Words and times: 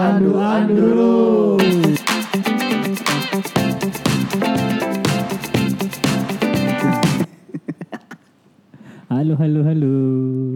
Aduh. 0.00 0.32
Halo, 9.12 9.36
halo, 9.36 9.60
halo. 9.60 9.96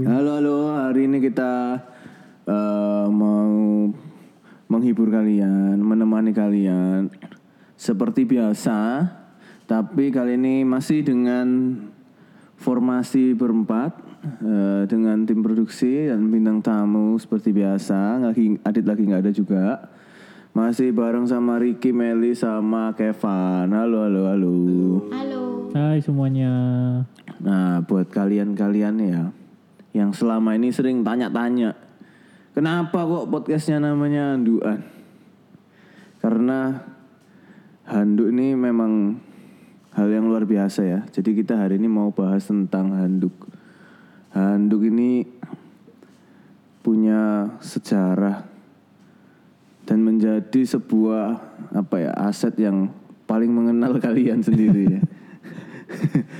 Halo 0.08 0.30
halo, 0.40 0.72
hari 0.72 1.04
ini 1.04 1.20
kita 1.20 1.76
eh, 2.48 3.06
mau 3.12 3.92
menghibur 4.72 5.12
kalian, 5.12 5.76
menemani 5.76 6.32
kalian 6.32 7.12
seperti 7.76 8.24
biasa, 8.24 9.04
tapi 9.68 10.08
kali 10.08 10.40
ini 10.40 10.64
masih 10.64 11.04
dengan 11.04 11.76
formasi 12.56 13.36
berempat 13.36 14.13
eh, 14.24 14.82
dengan 14.88 15.28
tim 15.28 15.44
produksi 15.44 16.08
dan 16.08 16.32
bintang 16.32 16.64
tamu 16.64 17.20
seperti 17.20 17.52
biasa. 17.52 18.24
Lagi 18.24 18.56
Adit 18.64 18.84
lagi 18.88 19.02
nggak 19.04 19.22
ada 19.28 19.32
juga. 19.32 19.64
Masih 20.54 20.94
bareng 20.94 21.26
sama 21.28 21.58
Ricky, 21.60 21.90
Meli, 21.90 22.32
sama 22.32 22.94
Kevin. 22.96 23.74
Halo 23.74 24.06
halo 24.06 24.22
halo. 24.30 24.54
Halo. 25.12 25.42
Hai 25.74 25.98
semuanya. 25.98 26.52
Nah, 27.42 27.82
buat 27.84 28.08
kalian-kalian 28.08 28.96
ya 29.02 29.22
yang 29.94 30.10
selama 30.10 30.58
ini 30.58 30.74
sering 30.74 31.06
tanya-tanya, 31.06 31.78
kenapa 32.50 33.06
kok 33.06 33.30
podcastnya 33.30 33.78
namanya 33.78 34.34
Handuan? 34.34 34.82
Karena 36.18 36.82
handuk 37.86 38.32
ini 38.34 38.58
memang 38.58 39.22
hal 39.94 40.10
yang 40.10 40.26
luar 40.26 40.42
biasa 40.48 40.80
ya. 40.82 41.00
Jadi 41.14 41.38
kita 41.38 41.54
hari 41.54 41.78
ini 41.78 41.86
mau 41.86 42.10
bahas 42.10 42.42
tentang 42.50 42.90
handuk. 42.90 43.53
Handuk 44.34 44.82
ini 44.82 45.22
punya 46.80 47.48
sejarah 47.58 48.44
dan 49.84 49.98
menjadi 50.00 50.60
sebuah 50.66 51.26
apa 51.72 51.96
ya 51.98 52.12
aset 52.18 52.52
yang 52.56 52.90
paling 53.24 53.48
mengenal 53.48 53.96
kalian 54.04 54.42
sendiri 54.42 54.98
ya. 54.98 55.02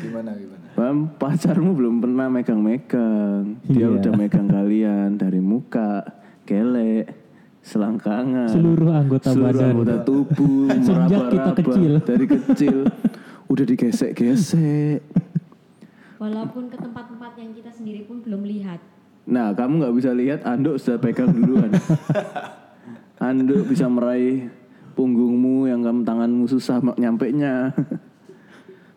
Gimana 0.01 0.34
gimana? 0.34 0.62
Paham, 0.75 1.06
pacarmu 1.14 1.70
belum 1.73 2.03
pernah 2.03 2.27
megang-megang. 2.28 3.62
Dia 3.64 3.86
Iya. 3.86 3.95
udah 3.95 4.12
megang 4.12 4.51
kalian 4.51 5.14
dari 5.14 5.39
muka, 5.39 6.03
kelek, 6.42 7.14
selangkangan, 7.62 8.51
Seluruh 8.51 8.91
anggota 8.91 9.31
seluruh 9.31 9.55
badan. 9.55 9.70
anggota 9.70 9.97
tubuh, 10.03 10.67
Sejak 10.75 10.83
kita 10.83 11.14
meraba-raba 11.14 11.53
kecil. 11.55 11.92
dari 12.03 12.27
kecil. 12.27 12.77
udah 13.47 13.64
digesek-gesek. 13.64 14.98
Walaupun 16.19 16.70
ke 16.70 16.77
tempat-tempat 16.79 17.33
yang 17.39 17.51
kita 17.55 17.70
sendiri 17.75 18.07
pun 18.07 18.23
belum 18.23 18.47
lihat. 18.47 18.79
Nah, 19.25 19.57
kamu 19.57 19.83
nggak 19.83 19.95
bisa 19.97 20.11
lihat 20.15 20.41
Anduk 20.47 20.79
sudah 20.79 21.01
pegang 21.01 21.33
duluan. 21.33 21.73
Anduk 23.29 23.67
bisa 23.67 23.89
meraih 23.89 24.53
punggungmu 24.95 25.67
yang 25.67 25.83
kamu 25.83 26.07
tanganmu 26.07 26.45
susah 26.47 26.79
nyampe 26.97 27.35
nya. 27.35 27.75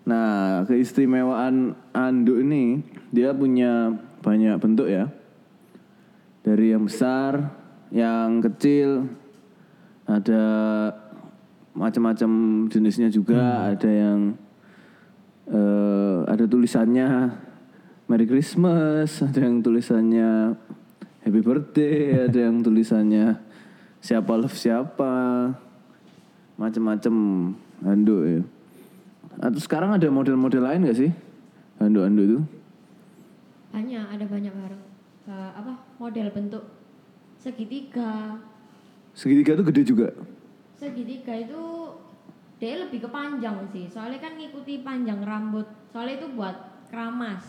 Nah, 0.08 0.64
keistimewaan 0.64 1.76
anduk 1.92 2.40
ini 2.40 2.80
dia 3.12 3.36
punya 3.36 3.92
banyak 4.24 4.56
bentuk 4.56 4.88
ya. 4.88 5.12
Dari 6.48 6.72
yang 6.72 6.88
besar, 6.88 7.52
yang 7.92 8.40
kecil, 8.40 9.04
ada 10.08 10.44
macam-macam 11.76 12.32
jenisnya 12.72 13.12
juga, 13.12 13.76
ada 13.76 13.92
yang 13.92 14.40
eh, 15.52 16.18
ada 16.28 16.44
tulisannya 16.48 17.32
Merry 18.08 18.24
Christmas, 18.24 19.20
ada 19.20 19.44
yang 19.44 19.60
tulisannya 19.60 20.56
Happy 21.24 21.42
Birthday, 21.44 22.28
ada 22.32 22.40
yang 22.48 22.64
tulisannya 22.64 23.36
siapa 24.00 24.32
love 24.40 24.56
siapa, 24.56 25.52
macam-macam 26.56 27.16
handuk 27.84 28.24
ya. 28.24 28.42
Atau 29.44 29.60
sekarang 29.60 29.92
ada 29.94 30.08
model-model 30.08 30.64
lain 30.64 30.88
gak 30.88 30.98
sih 30.98 31.12
handuk-handuk 31.84 32.26
itu? 32.26 32.40
Banyak, 33.76 34.06
ada 34.08 34.26
banyak 34.26 34.54
barang. 34.56 34.84
eh, 35.28 35.52
apa 35.60 35.76
model 36.00 36.32
bentuk 36.32 36.64
segitiga. 37.36 38.40
Segitiga 39.12 39.60
itu 39.60 39.64
gede 39.68 39.82
juga. 39.84 40.08
Segitiga 40.80 41.36
itu 41.36 41.62
dia 42.58 42.74
lebih 42.82 43.06
ke 43.06 43.10
panjang 43.10 43.70
sih. 43.70 43.86
Soalnya 43.86 44.18
kan 44.18 44.34
ngikuti 44.34 44.82
panjang 44.82 45.22
rambut. 45.22 45.70
Soalnya 45.94 46.26
itu 46.26 46.28
buat 46.34 46.56
keramas. 46.90 47.46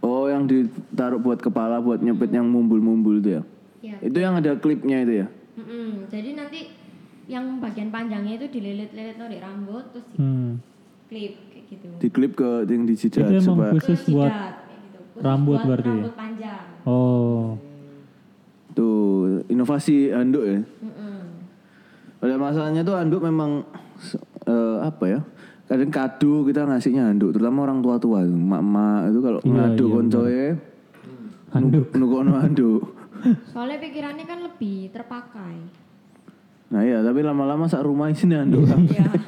Oh, 0.00 0.30
yang 0.30 0.48
ditaruh 0.48 1.20
buat 1.20 1.42
kepala 1.42 1.82
buat 1.82 2.00
nyepit 2.00 2.32
yang 2.32 2.48
mumbul-mumbul 2.48 3.20
itu 3.20 3.36
ya. 3.36 3.42
Ya. 3.80 3.96
Itu 4.00 4.18
yang 4.22 4.38
ada 4.38 4.56
klipnya 4.56 5.02
itu 5.04 5.24
ya. 5.24 5.26
Mm-mm. 5.60 6.08
Jadi 6.08 6.30
nanti 6.38 6.60
yang 7.28 7.60
bagian 7.60 7.92
panjangnya 7.92 8.40
itu 8.40 8.46
dililit-lilit 8.48 9.16
di 9.18 9.38
rambut 9.38 9.84
terus 9.92 10.06
di 10.10 10.16
Hmm. 10.18 10.58
klip 11.10 11.34
kayak 11.52 11.64
gitu. 11.68 11.86
Di 12.00 12.08
klip 12.08 12.32
ke 12.38 12.64
yang 12.70 12.84
di 12.86 12.94
jidat 12.96 13.28
Itu 13.28 13.34
emang 13.34 13.44
supaya 13.44 13.72
khusus 13.76 14.00
buat 14.08 14.30
jidat, 14.30 14.54
gitu. 14.66 14.98
Khusus 15.14 15.22
rambut 15.26 15.58
buat 15.58 15.66
berarti 15.68 15.90
ya? 15.90 15.94
Rambut 15.94 16.14
panjang. 16.16 16.64
Oh. 16.86 17.58
tuh 18.70 19.42
inovasi 19.50 20.14
handuk 20.14 20.46
ya. 20.46 20.62
Mm-mm. 20.62 21.18
Pada 22.22 22.34
masalahnya 22.38 22.86
tuh 22.86 22.94
handuk 22.94 23.18
memang 23.18 23.66
eh, 24.44 24.78
apa 24.80 25.04
ya? 25.06 25.20
Kadang 25.64 25.88
kado 25.88 26.42
kita 26.42 26.66
ngasihnya 26.66 27.06
handuk, 27.06 27.30
terutama 27.30 27.62
orang 27.62 27.78
tua-tua 27.78 28.22
tuh, 28.22 28.32
emak-emak 28.32 29.00
itu 29.06 29.18
kalau 29.20 29.40
Iya, 29.40 29.52
ngadu 29.52 29.84
iya, 29.84 29.92
koncoe 29.92 30.44
Handuk. 31.50 31.86
nukono 31.94 32.32
handuk. 32.36 32.82
Soalnya 33.46 33.78
pikirannya 33.78 34.24
kan 34.24 34.38
lebih 34.40 34.90
terpakai. 34.90 35.54
Nah 36.70 36.80
iya, 36.80 36.98
tapi 37.00 37.20
lama-lama 37.20 37.66
sak 37.66 37.82
rumah 37.82 38.08
isinya 38.08 38.40
handuk. 38.40 38.66
Iya. 38.66 39.08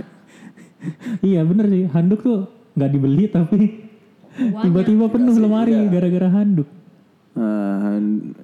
Iya 1.22 1.40
bener 1.42 1.66
sih. 1.68 1.86
Handuk 1.86 2.20
tuh 2.20 2.42
nggak 2.74 2.90
dibeli 2.90 3.30
tapi 3.30 3.86
tiba-tiba 4.34 5.06
penuh 5.06 5.36
lemari 5.36 5.78
gara-gara 5.86 6.26
handuk. 6.32 6.66
Nah, 7.32 7.86
han- 7.86 8.34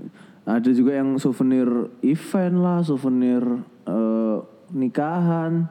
ada 0.44 0.70
juga 0.70 0.94
yang 0.94 1.18
souvenir 1.18 1.66
event 2.00 2.56
lah, 2.56 2.78
souvenir 2.80 3.42
eh, 3.84 4.36
nikahan, 4.70 5.66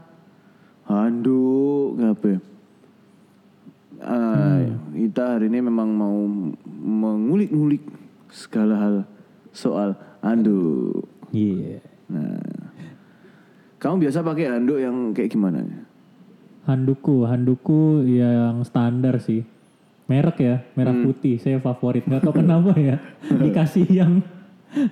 handuk, 0.87 1.99
apa? 1.99 2.31
Ah, 3.99 4.61
Kita 4.93 5.37
hari 5.37 5.49
ini 5.49 5.61
memang 5.61 5.89
mau 5.89 6.17
mengulik-ngulik 6.65 7.83
segala 8.29 8.73
hal 8.77 8.95
soal 9.53 9.93
handuk. 10.21 11.05
Iya. 11.29 11.81
Nah, 12.09 12.39
kamu 13.77 14.07
biasa 14.07 14.25
pakai 14.25 14.49
handuk 14.49 14.79
yang 14.81 15.13
kayak 15.13 15.29
gimana? 15.29 15.61
Handukku, 16.65 17.23
handukku 17.23 18.03
yang 18.03 18.65
standar 18.65 19.21
sih. 19.21 19.45
Merek 20.07 20.37
ya, 20.39 20.55
merah 20.73 20.95
Hmm. 20.95 21.03
putih. 21.03 21.35
Saya 21.35 21.59
favorit. 21.59 22.07
Gak 22.07 22.23
tau 22.23 22.31
kenapa 22.31 22.71
ya. 22.79 22.99
Dikasih 23.43 23.87
yang 23.91 24.23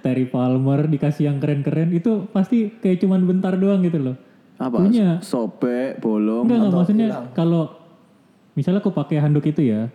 Terry 0.03 0.27
Palmer, 0.27 0.87
dikasih 0.87 1.27
yang 1.27 1.37
keren-keren. 1.39 1.91
Itu 1.91 2.27
pasti 2.31 2.71
kayak 2.71 3.03
cuman 3.03 3.27
bentar 3.27 3.55
doang 3.55 3.83
gitu 3.83 3.99
loh. 3.99 4.15
Apa? 4.55 4.77
Punya. 4.79 5.19
Sobek, 5.19 5.99
bolong. 5.99 6.47
Enggak, 6.47 6.57
enggak 6.57 6.69
atau 6.71 6.79
maksudnya 6.79 7.07
kalau 7.35 7.63
misalnya 8.55 8.79
aku 8.79 8.91
pakai 8.95 9.19
handuk 9.19 9.45
itu 9.47 9.61
ya. 9.67 9.91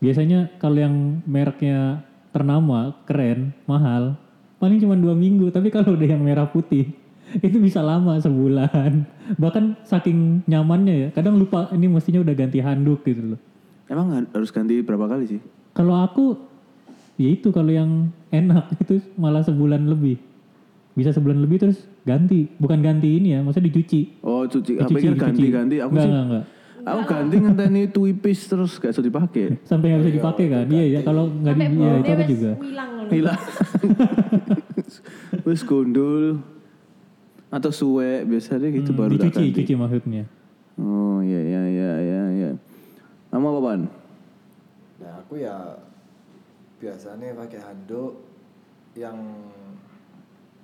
Biasanya 0.00 0.52
kalau 0.60 0.80
yang 0.80 1.24
mereknya 1.24 2.04
ternama, 2.34 2.92
keren, 3.08 3.54
mahal, 3.64 4.18
paling 4.60 4.80
cuma 4.80 4.96
dua 4.96 5.12
minggu. 5.16 5.48
Tapi 5.52 5.68
kalau 5.68 5.96
udah 5.96 6.08
yang 6.08 6.20
merah 6.24 6.48
putih, 6.48 6.92
itu 7.46 7.56
bisa 7.60 7.84
lama 7.84 8.16
sebulan. 8.20 9.04
Bahkan 9.42 9.84
saking 9.84 10.44
nyamannya 10.48 10.94
ya. 10.94 11.08
Kadang 11.12 11.36
lupa 11.36 11.68
ini 11.72 11.88
mestinya 11.88 12.24
udah 12.24 12.34
ganti 12.36 12.58
handuk 12.60 13.04
gitu 13.04 13.36
loh. 13.36 13.40
Emang 13.88 14.12
ha- 14.16 14.30
harus 14.32 14.48
ganti 14.48 14.80
berapa 14.80 15.04
kali 15.04 15.28
sih? 15.28 15.40
Kalau 15.76 16.00
aku, 16.00 16.40
ya 17.20 17.28
itu 17.28 17.52
kalau 17.52 17.68
yang 17.68 18.08
enak 18.32 18.72
itu 18.82 19.00
malah 19.20 19.44
sebulan 19.44 19.84
lebih. 19.84 20.16
Bisa 20.96 21.12
sebulan 21.12 21.38
lebih 21.44 21.68
terus 21.68 21.84
ganti. 22.04 22.46
Bukan 22.54 22.78
ganti 22.78 23.08
ini 23.16 23.32
ya, 23.32 23.40
maksudnya 23.40 23.68
dicuci. 23.68 24.20
Oh, 24.20 24.44
cuci. 24.44 24.76
Dicuci, 24.76 24.92
pikir 24.92 25.12
dicuci. 25.12 25.24
ganti-ganti. 25.24 25.76
Aku 25.80 25.90
enggak, 25.90 26.04
sih 26.04 26.10
enggak, 26.12 26.24
enggak. 26.24 26.44
Aku 26.84 27.00
ganti 27.08 27.36
ngenteni 27.40 27.82
tuipis 27.88 28.44
terus 28.44 28.76
gak 28.76 28.92
bisa 28.92 29.00
dipakai. 29.00 29.56
Sampai 29.64 29.88
nggak 29.88 30.00
bisa 30.04 30.12
dipakai 30.14 30.44
kan? 30.46 30.64
Iya 30.68 30.84
ya, 30.86 31.00
kalau 31.00 31.32
nggak 31.32 31.54
di, 31.54 31.64
iya 31.74 31.92
itu 31.96 32.10
aku 32.12 32.24
juga. 32.28 32.52
hilang. 32.60 32.90
Hilang. 33.08 33.40
Wis 35.44 35.60
gondol 35.62 36.40
atau 37.48 37.70
suwe 37.70 38.26
biasanya 38.26 38.68
gitu 38.68 38.90
Hmm, 38.90 38.98
baru 38.98 39.14
tak 39.14 39.30
dicuci, 39.30 39.44
ganti. 39.48 39.58
cuci 39.62 39.72
maksudnya. 39.74 40.24
Oh 40.74 41.22
iya 41.22 41.40
iya 41.40 41.62
iya 41.70 41.90
iya 42.00 42.22
iya. 42.34 42.50
Kamu 43.30 43.46
apa 43.48 43.60
pan? 43.62 43.80
Nah 45.00 45.12
aku 45.22 45.34
ya 45.38 45.56
biasanya 46.76 47.32
pakai 47.32 47.60
handuk 47.62 48.12
yang 48.92 49.16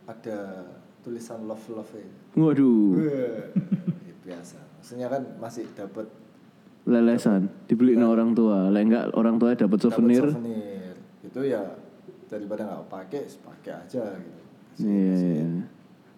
ada 0.05 0.67
tulisan 1.01 1.45
love 1.49 1.65
love 1.73 1.93
itu. 1.97 2.17
Waduh, 2.37 2.89
Ya, 3.01 3.45
biasa. 4.25 4.59
Maksudnya 4.81 5.07
kan 5.13 5.23
masih 5.41 5.65
dapat 5.77 6.07
lelesan 6.89 7.49
dibeliin 7.69 8.05
orang 8.05 8.33
tua. 8.33 8.73
Lah 8.73 8.81
enggak 8.81 9.13
orang 9.13 9.37
tua 9.37 9.53
dapat 9.53 9.79
souvenir. 9.81 10.25
souvenir. 10.25 10.95
Itu 11.21 11.41
ya 11.45 11.61
daripada 12.31 12.65
nggak 12.65 12.87
pakai, 12.89 13.23
pakai 13.27 13.73
aja 13.75 14.05
gitu. 14.17 14.43
Iya 14.81 15.15
iya. 15.45 15.49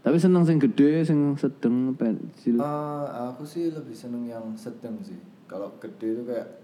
Tapi 0.03 0.19
seneng 0.19 0.43
sing 0.43 0.59
gede, 0.59 1.07
sing 1.07 1.35
sedeng, 1.39 1.95
pensil. 1.95 2.59
Eh, 2.59 3.07
aku 3.31 3.47
sih 3.47 3.71
lebih 3.71 3.95
seneng 3.95 4.27
yang 4.27 4.51
sedang 4.59 4.99
sih. 5.03 5.19
Kalau 5.47 5.71
gede 5.79 6.19
itu 6.19 6.23
kayak 6.27 6.62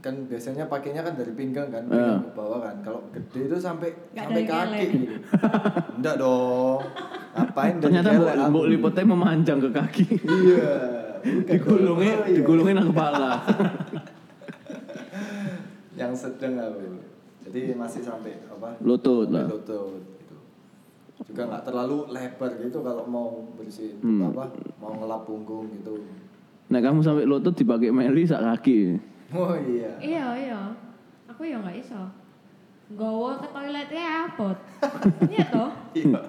kan 0.00 0.14
biasanya 0.24 0.64
pakainya 0.64 1.00
kan 1.00 1.12
dari 1.12 1.30
pinggang 1.30 1.68
kan, 1.68 1.84
pinggang 1.84 2.24
ke 2.24 2.32
bawah 2.32 2.58
kan. 2.58 2.74
Kalau 2.80 3.00
gede 3.12 3.40
itu 3.46 3.56
sampai 3.56 3.88
Nggak 4.10 4.24
sampai 4.26 4.44
kaki 4.44 4.84
gitu. 4.96 5.14
Enggak 5.94 6.14
dong. 6.16 6.80
Ngapain 7.30 7.74
Ternyata 7.78 8.08
mbok 8.10 8.26
aku? 8.26 8.48
mbok 8.48 8.64
lipetnya 8.66 9.04
memanjang 9.06 9.58
ke 9.60 9.70
kaki. 9.70 10.06
Iya. 10.18 10.72
bukan 11.36 11.46
digulungnya. 11.46 12.12
Oh, 12.16 12.24
iya. 12.24 12.34
digulungnya 12.34 12.74
nang 12.74 12.88
kepala. 12.90 13.30
yang 16.00 16.12
sedang 16.16 16.54
aku. 16.56 16.80
Jadi 17.44 17.60
masih 17.74 18.00
sampai 18.00 18.40
apa? 18.46 18.68
Lutut 18.80 19.28
lah. 19.28 19.46
Lutut 19.46 20.00
gitu. 20.16 20.36
Juga 21.28 21.42
nggak 21.46 21.62
terlalu 21.62 22.08
lebar 22.08 22.50
gitu 22.56 22.78
kalau 22.80 23.04
mau 23.04 23.28
bersihin 23.54 24.00
Hmm. 24.00 24.32
apa? 24.32 24.48
Mau 24.80 24.96
ngelap 24.96 25.22
punggung 25.24 25.68
gitu. 25.74 26.00
Nah 26.70 26.78
kamu 26.78 27.02
sampai 27.02 27.26
lutut 27.26 27.52
dipakai 27.52 27.90
meli 27.90 28.24
sak 28.24 28.40
kaki. 28.40 28.96
Oh 29.30 29.54
iya. 29.54 29.90
Iya 30.02 30.26
iya. 30.34 30.60
Aku 31.30 31.46
ya 31.46 31.62
nggak 31.62 31.78
iso. 31.78 32.02
Gowo 32.98 33.38
ke 33.38 33.46
toiletnya 33.54 34.26
abot. 34.26 34.58
Iya 35.32 35.44
toh? 35.54 35.70
Iya. 35.94 36.20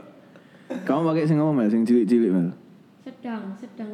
Kamu 0.86 1.09
pakai 1.09 1.25
sing 1.25 1.42
apa 1.42 1.51
mel? 1.51 1.68
Sing 1.68 1.81
cilik-cilik 1.81 2.30
mel. 2.30 2.53
Sedang, 3.01 3.57
sedang, 3.57 3.92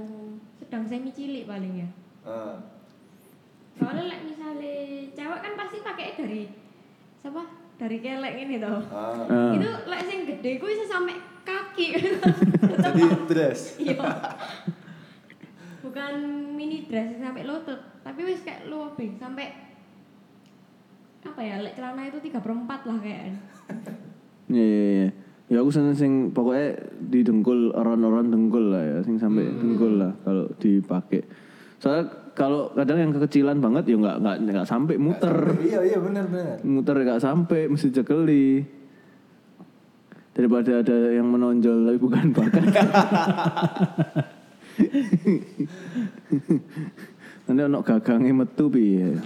sedang 0.60 0.84
semi 0.84 1.16
cilik 1.16 1.48
paling 1.48 1.88
ya. 1.88 1.90
Ah. 2.28 2.60
Soalnya 3.80 4.12
like 4.12 4.26
misalnya 4.28 4.76
cewek 5.16 5.40
kan 5.40 5.54
pasti 5.56 5.78
pakai 5.80 6.08
dari 6.20 6.44
siapa? 7.24 7.44
Dari 7.78 7.98
kelek 8.04 8.34
ini 8.36 8.56
toh. 8.60 8.84
Ah. 8.92 9.56
Itu 9.56 9.70
like 9.88 10.06
sing 10.06 10.28
gede 10.28 10.60
ku 10.60 10.68
bisa 10.68 10.84
sampai 10.84 11.16
kaki. 11.48 11.88
Jadi 12.84 13.02
dress. 13.32 13.80
Iya. 13.80 14.04
Bukan 15.80 16.14
mini 16.60 16.84
dress 16.84 17.16
sampai 17.16 17.48
lutut, 17.48 17.80
tapi 18.18 18.34
wis 18.34 18.42
kayak 18.42 18.66
lobeng 18.66 19.14
sampai 19.22 19.54
apa 21.22 21.38
ya, 21.38 21.62
lek 21.62 21.78
celana 21.78 22.02
itu 22.10 22.18
3 22.18 22.42
per 22.42 22.50
4 22.50 22.66
lah 22.66 22.98
kayaknya. 22.98 23.38
Iya 24.50 24.66
iya 24.66 24.86
iya. 24.90 25.10
Ya 25.54 25.58
aku 25.62 25.70
seneng 25.70 25.94
sing 25.94 26.34
pokoknya 26.34 26.82
di 26.98 27.22
dengkul 27.22 27.78
orang-orang 27.78 28.34
dengkul 28.34 28.74
lah 28.74 28.82
ya, 28.82 28.98
sing 29.06 29.22
sampai 29.22 29.46
dengkul 29.54 30.02
lah 30.02 30.18
kalau 30.26 30.50
dipakai. 30.58 31.30
Soalnya 31.78 32.10
kalau 32.34 32.74
kadang 32.74 33.06
yang 33.06 33.14
kekecilan 33.14 33.62
banget 33.62 33.94
ya 33.94 34.02
nggak 34.02 34.18
nggak 34.18 34.38
nggak 34.50 34.66
sampai 34.66 34.98
muter. 34.98 35.38
Iya 35.62 35.86
iya 35.86 36.02
benar 36.02 36.26
benar. 36.26 36.58
muter 36.66 36.98
nggak 36.98 37.22
sampai 37.22 37.70
mesti 37.70 37.94
jekeli 37.94 38.66
daripada 40.34 40.82
ada 40.82 41.14
yang 41.14 41.30
menonjol 41.30 41.86
tapi 41.86 42.02
bukan 42.02 42.34
bakat 42.34 42.66
nanti 47.58 47.74
ono 47.74 47.82
gagangnya 47.82 48.34
metu 48.46 48.70
Ya. 48.70 49.18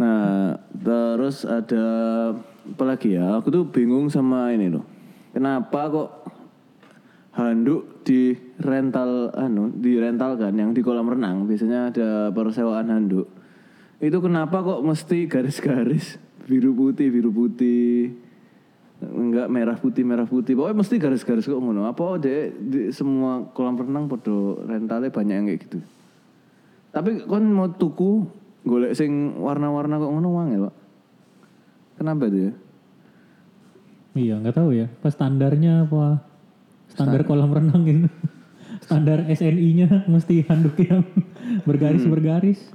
nah 0.00 0.54
terus 0.70 1.42
ada 1.42 1.84
apa 2.38 2.84
lagi 2.86 3.18
ya? 3.18 3.42
Aku 3.42 3.50
tuh 3.50 3.66
bingung 3.66 4.06
sama 4.06 4.54
ini 4.54 4.70
loh. 4.70 4.86
Kenapa 5.34 5.90
kok 5.90 6.10
handuk 7.34 8.06
di 8.06 8.32
rental 8.62 9.34
anu 9.34 9.74
di 9.74 9.98
rental 9.98 10.38
kan 10.38 10.54
yang 10.54 10.70
di 10.70 10.80
kolam 10.80 11.10
renang 11.10 11.50
biasanya 11.50 11.90
ada 11.90 12.08
persewaan 12.30 12.88
handuk. 12.88 13.26
Itu 13.98 14.22
kenapa 14.22 14.62
kok 14.62 14.86
mesti 14.86 15.26
garis-garis? 15.26 16.22
Biru 16.46 16.78
putih 16.78 17.10
biru 17.10 17.34
putih 17.34 18.14
enggak 18.96 19.48
merah 19.52 19.76
putih 19.76 20.02
merah 20.08 20.24
putih 20.24 20.56
pokoknya 20.56 20.76
mesti 20.80 20.94
garis-garis 20.96 21.44
kok 21.44 21.60
ngono 21.60 21.84
apa 21.84 22.16
deh 22.16 22.48
di 22.56 22.88
semua 22.96 23.44
kolam 23.52 23.76
renang 23.76 24.08
podo 24.08 24.64
rentalnya 24.64 25.12
banyak 25.12 25.34
yang 25.36 25.46
kayak 25.52 25.60
gitu 25.68 25.78
tapi 26.96 27.24
kon 27.28 27.44
mau 27.52 27.68
tuku 27.68 28.24
golek 28.64 28.96
sing 28.96 29.36
warna-warna 29.36 30.00
kok 30.00 30.10
ngono 30.10 30.28
wang 30.32 30.48
ya 30.56 30.58
pak 30.64 30.74
kenapa 32.00 32.32
tuh 32.32 32.40
ya 32.40 32.52
Iya 34.16 34.40
nggak 34.40 34.56
tahu 34.56 34.70
ya. 34.72 34.88
Pas 35.04 35.12
standarnya 35.12 35.84
apa? 35.84 36.24
Standar 36.88 37.20
kolam 37.28 37.52
renang 37.52 37.84
gitu. 37.84 38.08
Standar 38.88 39.28
SNI-nya 39.28 40.08
mesti 40.08 40.40
handuk 40.48 40.80
yang 40.80 41.04
bergaris-bergaris. 41.68 42.72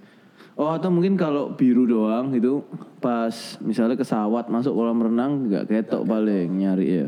Oh 0.59 0.69
atau 0.75 0.92
mungkin 0.92 1.15
kalau 1.15 1.56
biru 1.56 1.88
doang 1.88 2.36
itu 2.36 2.59
pas 3.00 3.31
misalnya 3.63 3.95
kesawat 3.95 4.51
masuk 4.51 4.75
kolam 4.75 5.00
renang 5.00 5.48
nggak 5.48 5.71
ketok 5.71 6.03
paling 6.03 6.59
nyari 6.59 7.07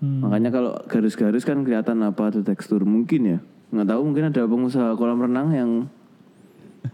Hmm. 0.00 0.24
Makanya 0.24 0.50
kalau 0.52 0.72
garis-garis 0.88 1.44
kan 1.44 1.64
kelihatan 1.64 2.00
apa 2.04 2.32
tuh 2.32 2.44
tekstur 2.44 2.84
mungkin 2.84 3.20
ya. 3.24 3.38
Nggak 3.72 3.88
tahu 3.88 4.00
mungkin 4.04 4.24
ada 4.32 4.42
pengusaha 4.44 4.96
kolam 4.96 5.20
renang 5.24 5.48
yang 5.52 5.70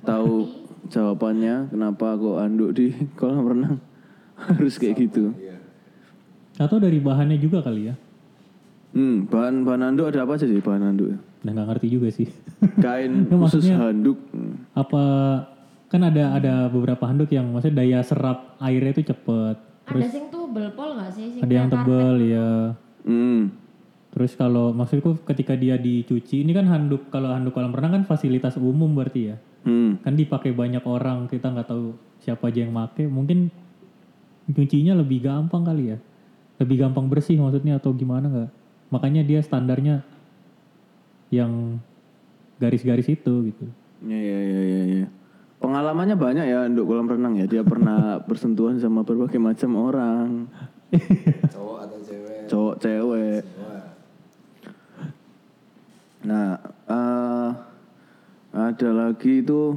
tahu 0.07 0.47
jawabannya 0.95 1.75
kenapa 1.75 2.15
kok 2.15 2.39
anduk 2.39 2.71
di 2.75 2.95
kolam 3.19 3.47
renang 3.47 3.77
harus 4.39 4.79
kayak 4.79 5.11
gitu. 5.11 5.35
Iya. 5.35 5.59
Atau 6.63 6.79
dari 6.79 7.03
bahannya 7.03 7.39
juga 7.43 7.67
kali 7.67 7.91
ya. 7.91 7.95
Hmm, 8.97 9.29
bahan 9.29 9.67
bahan 9.67 9.93
anduk 9.93 10.09
ada 10.09 10.25
apa 10.25 10.39
aja 10.39 10.47
sih 10.49 10.63
bahan 10.63 10.95
anduk? 10.95 11.19
Nah 11.47 11.55
nggak 11.55 11.69
ngerti 11.71 11.87
juga 11.89 12.11
sih. 12.11 12.27
Kain 12.77 13.13
Itu 13.25 13.39
khusus 13.39 13.63
maksudnya- 13.63 13.79
handuk. 13.81 14.19
Apa 14.75 15.05
kan 15.87 16.03
ada 16.03 16.35
ada 16.35 16.55
beberapa 16.67 17.07
handuk 17.07 17.31
yang 17.31 17.47
maksudnya 17.47 17.79
daya 17.79 18.03
serap 18.03 18.59
airnya 18.59 18.91
itu 18.91 19.07
cepet. 19.07 19.57
Ada 19.87 20.11
sing 20.11 20.27
tubel 20.27 20.75
pol 20.75 20.99
nggak 20.99 21.15
sih? 21.15 21.27
Sing 21.31 21.43
Ada 21.47 21.53
yang 21.55 21.69
karpet? 21.71 21.87
tebel 21.87 22.15
ya. 22.27 22.51
Hmm. 23.07 23.43
Terus 24.11 24.33
kalau 24.33 24.73
maksudku 24.73 25.23
ketika 25.23 25.55
dia 25.55 25.77
dicuci, 25.77 26.41
ini 26.41 26.51
kan 26.51 26.67
handuk 26.67 27.07
kalau 27.07 27.31
handuk 27.31 27.53
kolam 27.53 27.71
renang 27.71 27.95
kan 27.95 28.05
fasilitas 28.05 28.57
umum 28.57 28.91
berarti 28.91 29.31
ya. 29.31 29.37
Hmm. 29.63 30.01
Kan 30.01 30.17
dipakai 30.17 30.51
banyak 30.51 30.83
orang, 30.83 31.29
kita 31.29 31.47
nggak 31.47 31.69
tahu 31.69 31.95
siapa 32.19 32.49
aja 32.49 32.65
yang 32.65 32.73
make. 32.73 33.05
Mungkin 33.05 33.53
nyucinya 34.49 34.97
lebih 34.97 35.23
gampang 35.23 35.63
kali 35.63 35.93
ya. 35.93 35.99
Lebih 36.57 36.77
gampang 36.81 37.07
bersih 37.07 37.37
maksudnya 37.37 37.77
atau 37.77 37.93
gimana 37.93 38.27
nggak? 38.27 38.51
Makanya 38.89 39.23
dia 39.23 39.39
standarnya 39.39 40.01
yang 41.31 41.81
garis-garis 42.57 43.09
itu 43.11 43.33
gitu. 43.53 43.65
Ya 44.07 44.19
ya 44.19 44.39
ya 44.41 44.61
ya 44.63 44.83
ya. 45.05 45.07
Pengalamannya 45.57 46.17
banyak 46.21 46.47
ya 46.47 46.69
untuk 46.69 46.87
kolam 46.87 47.09
renang 47.09 47.35
ya. 47.41 47.47
Dia 47.49 47.63
pernah 47.65 48.19
bersentuhan 48.29 48.77
sama 48.79 49.03
berbagai 49.03 49.41
macam 49.41 49.71
orang, 49.81 50.29
Cowok 51.55 51.79
atau 51.89 51.99
cewek. 52.05 52.41
cowok, 52.47 52.75
cewek. 52.79 53.43
Semua. 53.43 53.79
Nah, 56.27 56.47
eh 56.91 57.49
ada 58.57 58.89
lagi 58.91 59.45
itu 59.45 59.77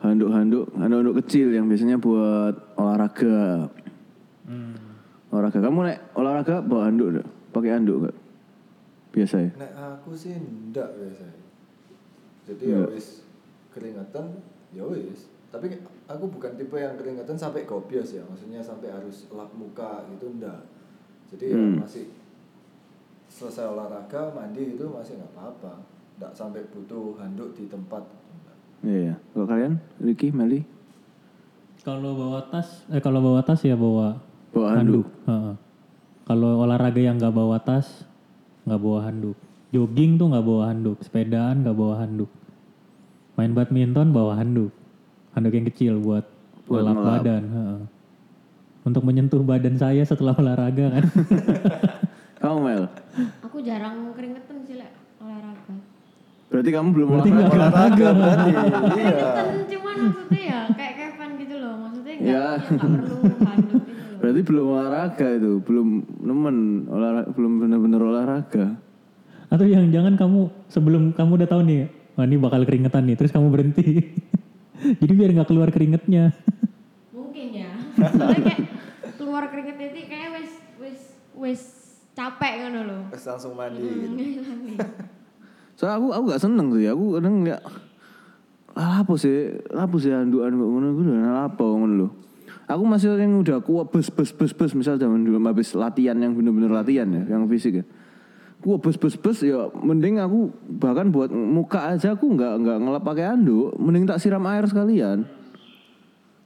handuk-handuk, 0.00 0.70
handuk-handuk 0.76 1.16
kecil 1.24 1.50
yang 1.54 1.66
biasanya 1.66 1.98
buat 1.98 2.54
olahraga. 2.78 3.68
Olahraga. 5.32 5.58
Kamu 5.64 5.78
nek 5.88 5.98
olahraga 6.12 6.60
bawa 6.60 6.88
handuk 6.88 7.08
enggak? 7.16 7.28
Pakai 7.52 7.70
handuk 7.72 7.96
enggak? 8.04 8.16
Biasa 9.12 9.36
ya? 9.38 9.50
Nek 9.54 9.72
aku 9.76 10.10
sih 10.12 10.32
ndak 10.72 10.88
biasanya. 10.96 11.40
Jadi 12.42 12.64
ya 12.66 12.80
wis 12.88 13.22
keringetan, 13.70 14.40
ya 14.72 14.82
wis. 14.84 15.28
Tapi 15.52 15.68
aku 16.08 16.24
bukan 16.26 16.56
tipe 16.56 16.74
yang 16.74 16.96
keringetan 16.96 17.36
sampai 17.36 17.62
gobios 17.62 18.10
ya, 18.10 18.24
maksudnya 18.24 18.58
sampai 18.58 18.88
harus 18.88 19.28
lap 19.30 19.52
muka 19.52 20.08
gitu 20.10 20.32
ndak. 20.40 20.64
Jadi 21.28 21.44
ya 21.48 21.56
Hmm. 21.56 21.76
masih 21.80 22.08
selesai 23.28 23.64
olahraga 23.66 24.32
mandi 24.32 24.76
itu 24.76 24.84
masih 24.84 25.16
nggak 25.16 25.32
apa-apa. 25.32 25.72
Ndak 26.20 26.32
sampai 26.32 26.64
butuh 26.68 27.16
handuk 27.16 27.52
di 27.52 27.68
tempat. 27.68 28.04
Iya 28.82 29.12
ya. 29.12 29.14
Kalau 29.30 29.46
kalian, 29.46 29.74
Ricky, 30.00 30.32
Meli, 30.32 30.64
Kalau 31.82 32.14
bawa 32.14 32.46
tas, 32.46 32.86
eh 32.88 33.02
kalau 33.02 33.18
bawa 33.18 33.42
tas 33.42 33.58
ya 33.60 33.74
bawa 33.74 34.14
bawa 34.54 34.68
handuk. 34.78 35.02
handuk. 35.02 35.06
Heeh. 35.26 35.54
Kalau 36.22 36.62
olahraga 36.62 37.02
yang 37.02 37.18
nggak 37.18 37.34
bawa 37.34 37.58
tas, 37.58 38.06
nggak 38.64 38.78
bawa 38.78 39.00
handuk. 39.04 39.36
Jogging 39.70 40.14
tuh 40.14 40.26
nggak 40.28 40.44
bawa 40.44 40.62
handuk, 40.68 40.98
sepedaan 41.00 41.62
nggak 41.62 41.74
bawa 41.74 41.94
handuk. 41.98 42.28
Main 43.32 43.52
badminton 43.52 44.10
bawa 44.10 44.36
handuk, 44.36 44.68
handuk 45.32 45.52
yang 45.52 45.66
kecil 45.66 45.94
buat 45.98 46.24
Buat 46.62 46.84
ngelap 46.84 46.96
badan. 47.00 47.42
heeh. 47.44 47.80
Untuk 48.82 49.02
menyentuh 49.02 49.40
badan 49.40 49.74
saya 49.74 50.02
setelah 50.02 50.34
olahraga 50.42 50.86
kan. 50.90 51.04
Kamu 52.42 52.58
Mel? 52.60 52.84
Aku 53.40 53.62
jarang 53.62 54.10
keringetan 54.12 54.56
sih 54.62 54.74
lek 54.74 54.90
olahraga. 55.16 55.74
Berarti 56.48 56.70
kamu 56.70 56.88
belum 56.90 57.06
Berarti 57.08 57.30
olahraga. 57.30 57.38
nggak 57.38 57.54
olahraga. 57.56 58.08
berarti. 58.12 58.50
iya. 58.50 58.60
Keringetan 58.90 59.48
cuman 59.64 59.96
maksudnya 60.02 60.40
ya 60.42 60.60
kayak 60.68 60.94
Kevin 60.98 61.30
gitu 61.38 61.54
loh. 61.56 61.74
Maksudnya 61.80 62.12
enggak 62.12 62.28
Ya. 62.28 62.42
ya. 62.42 62.68
nggak 62.68 62.90
perlu 62.92 63.16
handuk. 63.42 63.82
Berarti 64.22 64.40
belum 64.46 64.66
olahraga 64.70 65.26
itu, 65.34 65.58
belum 65.66 65.88
nemen 66.22 66.86
olahraga, 66.86 67.28
belum 67.34 67.52
benar-benar 67.58 68.00
olahraga. 68.06 68.78
Atau 69.50 69.66
yang 69.66 69.90
jangan 69.90 70.14
kamu 70.14 70.46
sebelum 70.70 71.10
kamu 71.10 71.42
udah 71.42 71.48
tahu 71.50 71.66
nih, 71.66 71.90
wah 72.14 72.22
ini 72.22 72.38
bakal 72.38 72.62
keringetan 72.62 73.02
nih, 73.10 73.18
terus 73.18 73.34
kamu 73.34 73.50
berhenti. 73.50 74.14
Jadi 75.02 75.12
biar 75.18 75.34
nggak 75.34 75.48
keluar 75.50 75.74
keringetnya. 75.74 76.30
Mungkin 77.10 77.46
ya. 77.50 77.70
Soalnya 77.98 78.40
kayak 78.46 78.62
keluar 79.18 79.50
keringet 79.50 79.76
itu 79.90 79.98
kayak 80.06 80.28
wis 80.38 80.52
wis 80.78 81.00
wis 81.34 81.62
capek 82.14 82.62
ngono 82.62 82.80
lho. 82.86 82.98
Terus 83.10 83.26
langsung 83.26 83.52
mandi 83.58 83.82
Hmm, 83.82 84.14
gitu. 84.14 84.86
Soalnya 85.82 85.98
aku 85.98 86.06
aku 86.14 86.24
gak 86.30 86.42
seneng 86.46 86.68
sih. 86.78 86.86
Aku 86.86 87.18
kadang 87.18 87.34
nggak 87.42 87.60
lah 88.72 89.04
apa 89.04 89.12
sih? 89.18 89.50
Apa 89.74 89.94
sih 89.98 90.14
andukan 90.14 90.54
kok 90.54 90.68
ngono 90.70 90.86
gue 90.94 91.04
udah 91.10 91.50
apa 91.50 91.64
ngono 91.66 91.94
lho. 91.98 92.08
Aku 92.70 92.86
masih 92.86 93.18
yang 93.18 93.42
udah 93.42 93.58
kuat 93.58 93.90
bus 93.90 94.08
bus 94.08 94.30
bus 94.30 94.54
bus 94.54 94.72
misal 94.72 94.94
zaman 94.94 95.26
dulu 95.26 95.42
habis 95.42 95.74
latihan 95.74 96.14
yang 96.14 96.32
bener-bener 96.32 96.70
latihan 96.70 97.10
ya, 97.10 97.34
yang 97.34 97.50
fisik 97.50 97.82
ya. 97.82 97.84
Kuat 98.62 98.78
bus 98.78 98.94
bus 98.94 99.18
bus 99.18 99.42
ya 99.42 99.66
mending 99.74 100.22
aku 100.22 100.54
bahkan 100.78 101.10
buat 101.10 101.34
muka 101.34 101.90
aja 101.90 102.14
aku 102.14 102.38
nggak 102.38 102.62
nggak 102.62 102.78
ngelap 102.78 103.02
pakai 103.02 103.34
anduk, 103.34 103.74
mending 103.82 104.06
tak 104.06 104.22
siram 104.22 104.46
air 104.46 104.62
sekalian. 104.70 105.26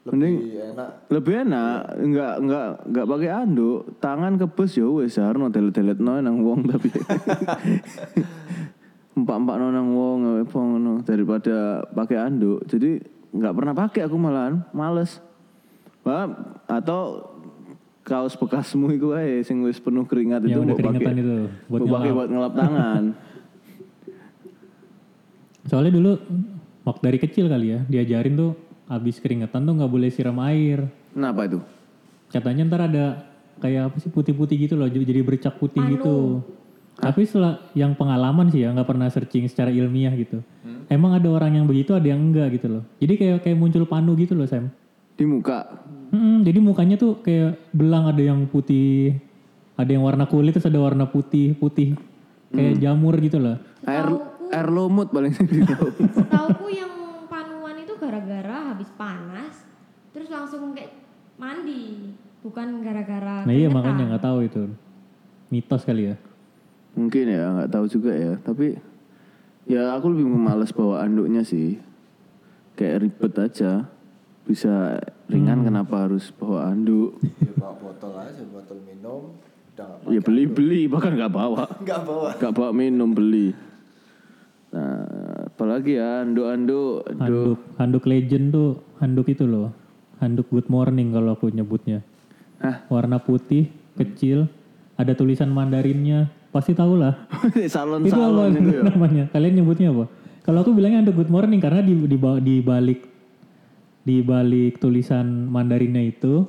Mending 0.07 0.35
Lebih 0.39 0.63
enak. 0.71 0.91
lebih 1.11 1.35
enak 1.43 1.79
nggak 1.99 2.35
nggak 2.47 2.69
nggak 2.95 3.07
pakai 3.11 3.31
anduk 3.43 3.81
tangan 3.99 4.33
ke 4.39 4.47
bus 4.47 4.73
ya 4.79 4.87
wes 4.87 5.19
harus 5.19 5.51
delet 5.51 5.99
no 5.99 6.15
nang 6.23 6.47
wong 6.47 6.63
tapi 6.71 6.95
empat 9.19 9.37
empat 9.43 9.57
no 9.59 9.67
nang 9.75 9.91
wong 9.91 10.47
apa 10.47 10.59
ngono 10.63 11.03
daripada 11.03 11.83
pakai 11.91 12.23
anduk 12.23 12.63
jadi 12.71 13.03
nggak 13.35 13.55
pernah 13.59 13.75
pakai 13.75 14.07
aku 14.07 14.15
malahan 14.15 14.63
males 14.71 15.26
Atau 16.67 17.01
kaos 18.03 18.35
bekasmu 18.35 18.95
itu 18.95 19.11
aja 19.11 19.43
sing 19.43 19.59
wis 19.67 19.77
penuh 19.77 20.07
keringat 20.07 20.47
itu 20.47 20.55
Yang 20.55 20.63
udah 20.63 20.69
mbok 20.69 20.79
pakai 20.79 20.91
keringetan 20.95 21.17
itu, 21.19 21.37
buat 21.67 21.81
ngelap. 21.83 22.15
buat 22.15 22.29
ngelap 22.31 22.53
tangan 22.55 23.03
Soalnya 25.67 25.93
dulu 25.93 26.11
waktu 26.87 27.01
dari 27.03 27.19
kecil 27.19 27.45
kali 27.51 27.67
ya 27.75 27.79
diajarin 27.83 28.35
tuh 28.39 28.51
habis 28.87 29.19
keringetan 29.19 29.67
tuh 29.67 29.73
nggak 29.75 29.91
boleh 29.91 30.09
siram 30.09 30.39
air. 30.47 30.87
kenapa 31.11 31.41
itu 31.45 31.59
Katanya 32.27 32.63
ntar 32.67 32.81
ada 32.87 33.05
kayak 33.59 33.91
apa 33.91 33.97
sih 33.99 34.11
putih-putih 34.11 34.69
gitu 34.69 34.75
loh, 34.75 34.87
jadi 34.87 35.23
bercak 35.23 35.59
putih 35.59 35.81
Panu. 35.81 35.93
gitu. 35.95 36.17
Tapi 36.97 37.23
setelah 37.23 37.61
yang 37.73 37.93
pengalaman 37.93 38.49
sih 38.49 38.63
ya 38.63 38.71
nggak 38.71 38.87
pernah 38.87 39.07
searching 39.07 39.47
secara 39.47 39.71
ilmiah 39.71 40.11
gitu. 40.15 40.43
Emang 40.87 41.15
ada 41.15 41.27
orang 41.27 41.55
yang 41.55 41.67
begitu, 41.67 41.95
ada 41.95 42.07
yang 42.07 42.23
enggak 42.23 42.51
gitu 42.55 42.67
loh. 42.71 42.83
Jadi 42.99 43.13
kayak 43.15 43.37
kayak 43.43 43.57
muncul 43.59 43.83
panu 43.87 44.15
gitu 44.15 44.35
loh 44.35 44.47
Sam. 44.47 44.71
Di 45.17 45.25
muka 45.25 45.85
Mm-mm, 46.07 46.47
jadi 46.47 46.59
mukanya 46.59 46.95
tuh 46.95 47.19
kayak 47.19 47.59
belang 47.71 48.07
ada 48.07 48.23
yang 48.23 48.47
putih, 48.47 49.19
ada 49.75 49.91
yang 49.91 50.01
warna 50.01 50.25
kulit 50.25 50.55
terus 50.55 50.65
ada 50.65 50.79
warna 50.79 51.05
putih 51.05 51.53
putih 51.53 51.99
kayak 52.49 52.79
jamur 52.79 53.19
gitu 53.19 53.37
loh. 53.37 53.59
air 53.83 54.07
Setauku- 54.07 54.49
air 54.49 54.69
lumut 54.71 55.09
paling 55.11 55.35
sering 55.37 55.67
tahu 55.67 55.91
Setauku 56.15 56.67
yang 56.71 56.93
panuan 57.27 57.77
itu 57.77 57.97
gara-gara 57.97 58.71
habis 58.71 58.87
panas 58.93 59.67
terus 60.09 60.31
langsung 60.31 60.73
kayak 60.73 60.95
mandi, 61.35 62.15
bukan 62.41 62.81
gara-gara 62.81 63.43
Nah 63.43 63.51
iya 63.51 63.67
keringetan. 63.67 63.75
makanya 63.75 64.03
nggak 64.09 64.25
tahu 64.25 64.39
itu 64.41 64.63
mitos 65.47 65.83
kali 65.83 66.03
ya. 66.07 66.17
Mungkin 66.93 67.25
ya, 67.27 67.45
nggak 67.53 67.71
tahu 67.71 67.85
juga 67.87 68.11
ya. 68.11 68.33
Tapi 68.37 68.79
ya 69.67 69.93
aku 69.93 70.07
lebih 70.09 70.25
males 70.25 70.71
bawa 70.71 71.03
anduknya 71.03 71.43
sih. 71.43 71.77
Kayak 72.73 73.03
ribet 73.03 73.35
aja. 73.37 73.91
Bisa 74.47 75.03
ringan 75.27 75.67
kenapa 75.67 76.07
harus 76.07 76.31
bawa 76.31 76.71
anduk? 76.71 77.19
Ya 77.43 77.51
bawa 77.59 77.75
botol 77.83 78.15
aja, 78.15 78.43
botol 78.47 78.79
minum. 78.87 79.35
Udah 79.75 79.87
nggak 80.07 80.15
Ya 80.15 80.21
beli 80.23 80.45
beli 80.47 80.81
bahkan 80.87 81.19
nggak 81.19 81.35
bawa. 81.35 81.67
Nggak 81.83 82.01
bawa. 82.07 82.29
Nggak 82.39 82.55
bawa 82.55 82.71
minum 82.71 83.11
beli. 83.11 83.51
Nah, 84.71 85.51
apalagi 85.51 85.99
ya 85.99 86.23
anduk-anduk. 86.23 86.95
Aduh. 87.11 87.19
Handuk 87.27 87.59
handuk 87.75 88.05
legend 88.07 88.47
tuh 88.55 88.71
handuk 89.03 89.27
itu 89.27 89.45
loh. 89.51 89.75
Handuk 90.23 90.47
good 90.55 90.71
morning 90.71 91.11
kalau 91.11 91.35
aku 91.35 91.51
nyebutnya. 91.51 92.07
Hah? 92.63 92.87
Warna 92.87 93.19
putih, 93.19 93.69
kecil, 93.99 94.47
ada 94.95 95.13
tulisan 95.19 95.51
Mandarinnya. 95.51 96.31
Pasti 96.55 96.73
tahu 96.73 97.03
lah. 97.03 97.19
itu 97.51 97.67
apa 97.67 97.69
Salon-salon 97.69 98.55
itu 98.63 98.79
ya. 98.79 98.83
namanya? 98.95 99.25
Kalian 99.35 99.59
nyebutnya 99.59 99.91
apa? 99.91 100.07
Kalau 100.47 100.63
aku 100.63 100.71
bilangnya 100.71 101.03
handuk 101.03 101.19
good 101.19 101.35
morning 101.35 101.59
karena 101.59 101.83
di 101.83 101.99
di, 102.07 102.17
di 102.17 102.55
balik 102.63 103.16
di 104.07 104.23
balik 104.23 104.79
tulisan 104.79 105.51
Mandarinnya 105.51 106.07
itu 106.07 106.47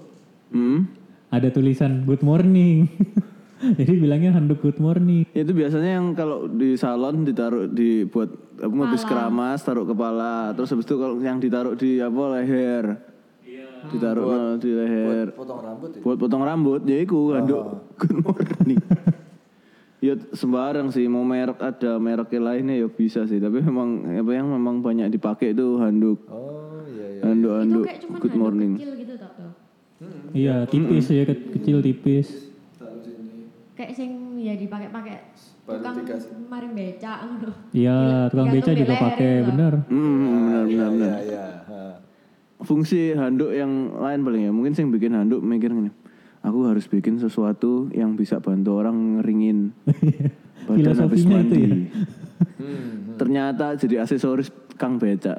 Hmm. 0.54 0.88
ada 1.34 1.50
tulisan 1.50 2.06
good 2.06 2.22
morning. 2.22 2.86
Jadi 3.82 3.98
bilangnya 3.98 4.38
handuk 4.38 4.62
good 4.62 4.78
morning. 4.78 5.26
Itu 5.34 5.52
biasanya 5.52 5.98
yang 5.98 6.14
kalau 6.14 6.46
di 6.46 6.78
salon 6.78 7.26
ditaruh 7.26 7.66
di 7.66 8.06
buat 8.06 8.30
apa 8.62 8.74
habis 8.86 9.02
keramas 9.02 9.66
taruh 9.66 9.84
kepala. 9.90 10.54
Terus 10.54 10.70
habis 10.78 10.86
itu 10.86 10.96
kalau 10.96 11.18
yang 11.18 11.42
ditaruh 11.42 11.74
di 11.74 11.98
apa 11.98 12.24
leher. 12.38 12.86
Ditaruh 13.90 14.24
no, 14.30 14.62
di 14.62 14.70
leher. 14.72 15.34
Potong 15.34 15.62
rambut 15.66 15.90
ya. 15.98 16.02
buat 16.06 16.18
potong 16.22 16.44
rambut 16.46 16.82
ya 16.86 16.98
iku 17.02 17.34
handuk 17.34 17.66
good 18.00 18.18
morning. 18.22 18.80
Ya 19.98 20.14
sembarang 20.38 20.94
sih 20.94 21.10
mau 21.10 21.26
merek 21.26 21.58
ada 21.58 21.98
mereknya 21.98 22.54
lainnya 22.54 22.86
ya 22.86 22.88
bisa 22.88 23.26
sih. 23.26 23.42
Tapi 23.42 23.66
memang 23.66 24.06
apa 24.22 24.32
yang 24.32 24.48
memang 24.54 24.86
banyak 24.86 25.10
dipakai 25.10 25.58
itu 25.58 25.82
handuk. 25.82 26.22
Oh 26.30 26.67
cuman 27.40 28.18
good 28.18 28.32
handuk 28.32 28.36
morning 28.36 28.72
kecil 28.76 28.92
gitu 28.96 29.14
tak 29.16 29.32
tuh. 29.34 29.52
Iya, 30.30 30.56
tipis 30.66 31.06
ya, 31.08 31.24
ke- 31.24 31.50
kecil 31.52 31.78
tipis. 31.80 32.28
Kayak 33.74 33.92
sing 33.94 34.12
ya 34.38 34.54
dipakai-pakai 34.54 35.16
tukang 35.64 35.98
kemarin 36.02 36.72
becak 36.72 37.18
ngono. 37.24 37.50
Iya, 37.72 37.98
tukang 38.28 38.48
beca 38.48 38.72
juga 38.72 38.94
pakai, 38.96 39.30
itu 39.32 39.38
loh. 39.38 39.48
bener. 39.48 39.74
hmm, 39.84 40.18
benar 40.18 40.64
benar 40.64 40.90
benar 40.90 40.90
Iya 40.98 41.18
iya. 41.24 41.46
Ha. 41.64 41.82
fungsi 42.60 43.00
handuk 43.12 43.52
yang 43.52 43.70
lain 43.96 44.20
paling 44.22 44.42
ya 44.44 44.52
mungkin 44.52 44.74
sing 44.74 44.90
bikin 44.90 45.14
handuk 45.14 45.40
mikir 45.40 45.70
gini 45.70 45.94
aku 46.40 46.66
harus 46.66 46.86
bikin 46.86 47.18
sesuatu 47.18 47.86
yang 47.92 48.14
bisa 48.14 48.38
bantu 48.38 48.78
orang 48.78 48.98
ngeringin 49.16 49.78
badan 50.66 50.98
habis 50.98 51.22
Filosofinya 51.22 51.38
itu 51.38 51.54
mandi 51.54 51.62
ya. 51.62 51.78
ternyata 53.16 53.66
jadi 53.76 53.96
aksesoris 54.00 54.50
kang 54.78 54.96
beca 54.96 55.36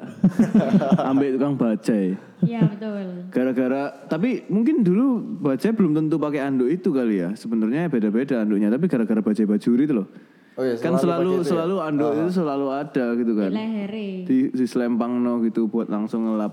ambil 1.09 1.35
tukang 1.35 1.55
bajai 1.55 2.19
Iya 2.39 2.63
betul. 2.63 3.27
gara-gara 3.31 4.07
tapi 4.07 4.47
mungkin 4.47 4.79
dulu 4.79 5.19
bajai 5.41 5.71
belum 5.71 5.91
tentu 5.91 6.15
pakai 6.15 6.39
anduk 6.41 6.69
itu 6.69 6.91
kali 6.91 7.19
ya 7.19 7.29
sebenarnya 7.33 7.87
beda-beda 7.87 8.43
anduknya 8.43 8.69
tapi 8.69 8.85
gara-gara 8.85 9.19
bajai 9.19 9.43
bajuri 9.43 9.83
itu 9.83 9.95
loh 9.95 10.07
Oh 10.55 10.63
iya. 10.63 10.75
kan 10.75 10.99
selalu 10.99 11.39
itu 11.39 11.43
ya? 11.47 11.49
selalu 11.55 11.75
anduk 11.79 12.11
itu 12.13 12.31
selalu 12.35 12.67
ada 12.69 13.05
gitu 13.15 13.31
kan 13.33 13.47
Di 13.47 13.55
lehere. 13.55 14.07
di, 14.27 14.37
di 14.51 14.65
selempang 14.67 15.15
no 15.15 15.39
gitu 15.39 15.71
buat 15.71 15.87
langsung 15.87 16.27
ngelap. 16.27 16.51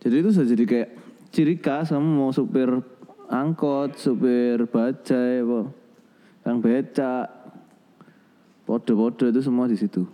Jadi 0.00 0.14
itu 0.16 0.28
sudah 0.32 0.48
jadi 0.48 0.64
kayak 0.64 0.88
ciri 1.28 1.60
khas 1.60 1.92
kamu 1.92 2.08
mau 2.16 2.32
supir 2.32 2.80
angkot, 3.28 3.92
supir 3.94 4.64
bajai, 4.64 5.44
apa, 5.44 5.60
yang 6.42 6.64
becak, 6.64 7.28
pode-pode 8.64 9.28
itu 9.28 9.40
semua 9.42 9.68
di 9.68 9.76
situ. 9.76 10.08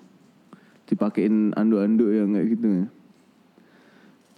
Dipakein 0.87 1.51
anduk-anduk 1.59 2.09
yang 2.15 2.31
kayak 2.31 2.49
gitu 2.55 2.67
ya. 2.67 2.87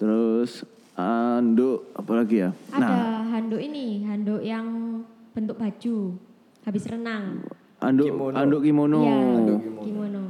Terus 0.01 0.65
anduk 0.97 1.93
apalagi 1.93 2.49
ya? 2.49 2.51
Ada 2.73 3.29
handuk 3.29 3.61
ini, 3.61 4.03
handuk 4.09 4.41
yang 4.41 4.67
bentuk 5.37 5.61
baju 5.61 6.17
habis 6.65 6.85
renang. 6.89 7.45
Anduk 7.79 8.11
anduk 8.35 8.61
kimono. 8.65 9.05
Iya, 9.05 9.57
kimono. 9.85 10.25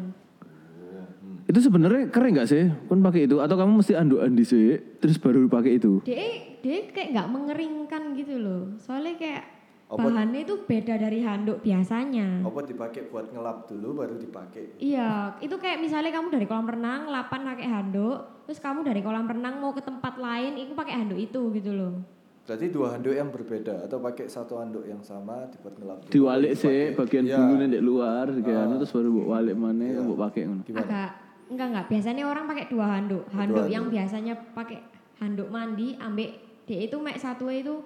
Itu 1.49 1.65
sebenarnya 1.65 2.13
keren 2.13 2.37
nggak 2.37 2.49
sih? 2.51 2.69
Kan 2.93 3.01
pakai 3.01 3.25
itu 3.25 3.41
atau 3.41 3.57
kamu 3.57 3.81
mesti 3.81 3.97
anduk 3.97 4.21
andi 4.21 4.45
sih 4.45 4.77
terus 5.01 5.17
baru 5.17 5.49
pakai 5.49 5.81
itu? 5.81 6.05
Dia 6.05 6.61
dia 6.61 6.93
kayak 6.93 7.17
nggak 7.17 7.29
mengeringkan 7.33 8.03
gitu 8.21 8.37
loh. 8.37 8.77
Soalnya 8.77 9.17
kayak 9.17 9.58
Apa- 9.89 10.05
bahannya 10.05 10.45
itu 10.45 10.69
beda 10.69 11.01
dari 11.01 11.25
handuk 11.25 11.65
biasanya. 11.65 12.45
Apa 12.45 12.61
dipakai 12.61 13.09
buat 13.09 13.33
ngelap 13.33 13.65
dulu 13.73 14.05
baru 14.05 14.21
dipakai. 14.21 14.77
Iya, 14.77 15.33
itu 15.41 15.57
kayak 15.57 15.81
misalnya 15.81 16.13
kamu 16.13 16.29
dari 16.29 16.45
kolam 16.45 16.69
renang, 16.69 17.09
lapan 17.09 17.41
pakai 17.49 17.67
handuk, 17.73 18.45
terus 18.45 18.61
kamu 18.61 18.85
dari 18.85 19.01
kolam 19.01 19.25
renang 19.25 19.57
mau 19.57 19.73
ke 19.73 19.81
tempat 19.81 20.21
lain, 20.21 20.61
itu 20.61 20.77
pakai 20.77 20.93
handuk 20.93 21.17
itu 21.17 21.41
gitu 21.57 21.73
loh. 21.73 21.97
Berarti 22.45 22.69
dua 22.69 22.97
handuk 22.97 23.17
yang 23.17 23.33
berbeda 23.33 23.89
atau 23.89 23.97
pakai 24.01 24.29
satu 24.29 24.61
handuk 24.61 24.85
yang 24.85 25.01
sama 25.01 25.49
dibuat 25.49 25.81
ngelap 25.81 25.99
dulu, 26.05 26.13
Diwalik 26.13 26.53
sih 26.53 26.93
bagian 26.93 27.25
Iya. 27.25 27.37
bulunya 27.41 27.69
di 27.73 27.81
luar 27.81 28.29
anu, 28.29 28.75
terus 28.85 28.93
baru 28.93 29.09
buat 29.09 29.27
walik 29.41 29.57
mana 29.57 30.05
buat 30.05 30.21
pakai 30.29 30.41
ngono. 30.49 30.63
Gimana? 30.69 30.85
Agak 30.85 31.11
enggak 31.49 31.67
enggak, 31.73 31.87
biasanya 31.89 32.25
orang 32.29 32.45
pakai 32.45 32.65
dua 32.69 32.87
handuk. 32.93 33.25
Handuk 33.33 33.67
yang 33.73 33.89
biasanya 33.89 34.37
pakai 34.53 34.85
handuk 35.17 35.49
mandi, 35.49 35.97
ambek 35.97 36.29
dia 36.69 36.85
itu 36.85 36.97
mek 37.01 37.17
satu 37.17 37.49
itu 37.49 37.81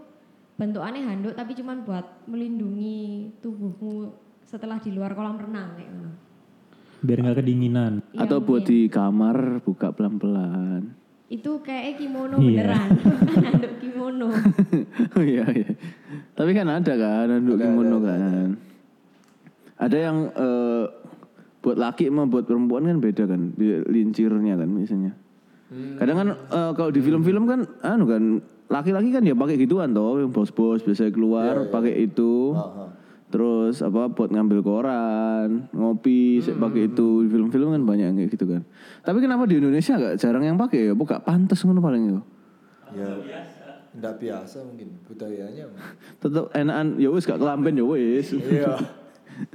bentukannya 0.62 1.02
handuk 1.02 1.34
tapi 1.34 1.58
cuman 1.58 1.82
buat 1.82 2.06
melindungi 2.30 3.34
tubuhmu 3.42 4.14
setelah 4.46 4.78
di 4.78 4.94
luar 4.94 5.10
kolam 5.12 5.34
renang 5.34 5.74
kayak 5.74 5.90
gitu. 5.90 6.10
Biar 7.02 7.18
nggak 7.18 7.36
kedinginan. 7.36 7.92
Iya, 8.14 8.22
Atau 8.22 8.38
buat 8.40 8.62
di 8.62 8.86
kamar 8.86 9.58
buka 9.60 9.90
pelan-pelan. 9.90 11.02
itu 11.26 11.64
kayak 11.64 11.96
kimono 11.96 12.36
Iya. 12.38 12.68
beneran, 12.68 12.88
handuk 13.48 13.74
kimono. 13.80 14.28
Oh 15.16 15.24
iya 15.24 15.48
iya. 15.48 15.72
Tapi 16.36 16.52
kan 16.52 16.68
ada 16.68 16.92
kan 16.92 17.26
handuk 17.26 17.56
kimono 17.56 17.96
kan. 17.98 18.52
Ada 19.74 19.96
yang 19.98 20.16
eh, 20.28 20.84
buat 21.58 21.74
laki 21.74 22.06
sama 22.06 22.28
buat 22.28 22.44
perempuan 22.44 22.84
kan 22.84 23.00
beda 23.00 23.24
kan 23.24 23.50
lincirnya 23.88 24.54
kan 24.54 24.68
biasanya. 24.70 25.12
Kadang 25.96 26.16
kan 26.20 26.28
eh, 26.36 26.70
kalau 26.76 26.90
di 26.92 27.00
film-film 27.00 27.44
kan 27.48 27.60
anu 27.80 28.04
kan 28.04 28.22
laki-laki 28.72 29.12
kan 29.12 29.20
ya 29.20 29.36
pakai 29.36 29.60
gituan 29.60 29.92
toh, 29.92 30.16
yang 30.16 30.32
bos-bos 30.32 30.80
biasanya 30.80 31.12
keluar 31.12 31.68
pakai 31.68 32.08
itu. 32.08 32.56
Ah. 32.56 32.88
Terus 33.32 33.80
apa 33.80 34.12
buat 34.12 34.28
ngambil 34.28 34.60
koran, 34.60 35.68
ngopi, 35.72 36.40
sik 36.44 36.56
pakai 36.56 36.92
itu. 36.92 37.24
Di 37.24 37.28
Film-film 37.32 37.72
kan 37.72 37.82
banyak 37.84 38.06
yang 38.12 38.16
kayak 38.20 38.30
gitu 38.36 38.44
kan. 38.44 38.60
Tapi 39.04 39.18
kenapa 39.24 39.48
di 39.48 39.56
Indonesia 39.56 39.96
gak 39.96 40.20
jarang 40.20 40.44
yang 40.44 40.60
pakai 40.60 40.92
ya? 40.92 40.94
Bukan 40.96 41.20
pantas 41.24 41.60
ngono 41.64 41.80
paling 41.80 42.02
itu. 42.12 42.20
ya 42.92 43.08
nggak 43.92 44.14
biasa 44.24 44.64
mungkin 44.64 44.88
budayanya 45.04 45.68
Tetep 46.24 46.48
enakan 46.56 46.96
ya 46.96 47.12
wis 47.12 47.28
gak 47.28 47.40
kelamben 47.40 47.76
ya 47.76 47.84
wis. 47.84 48.32
iya 48.32 48.76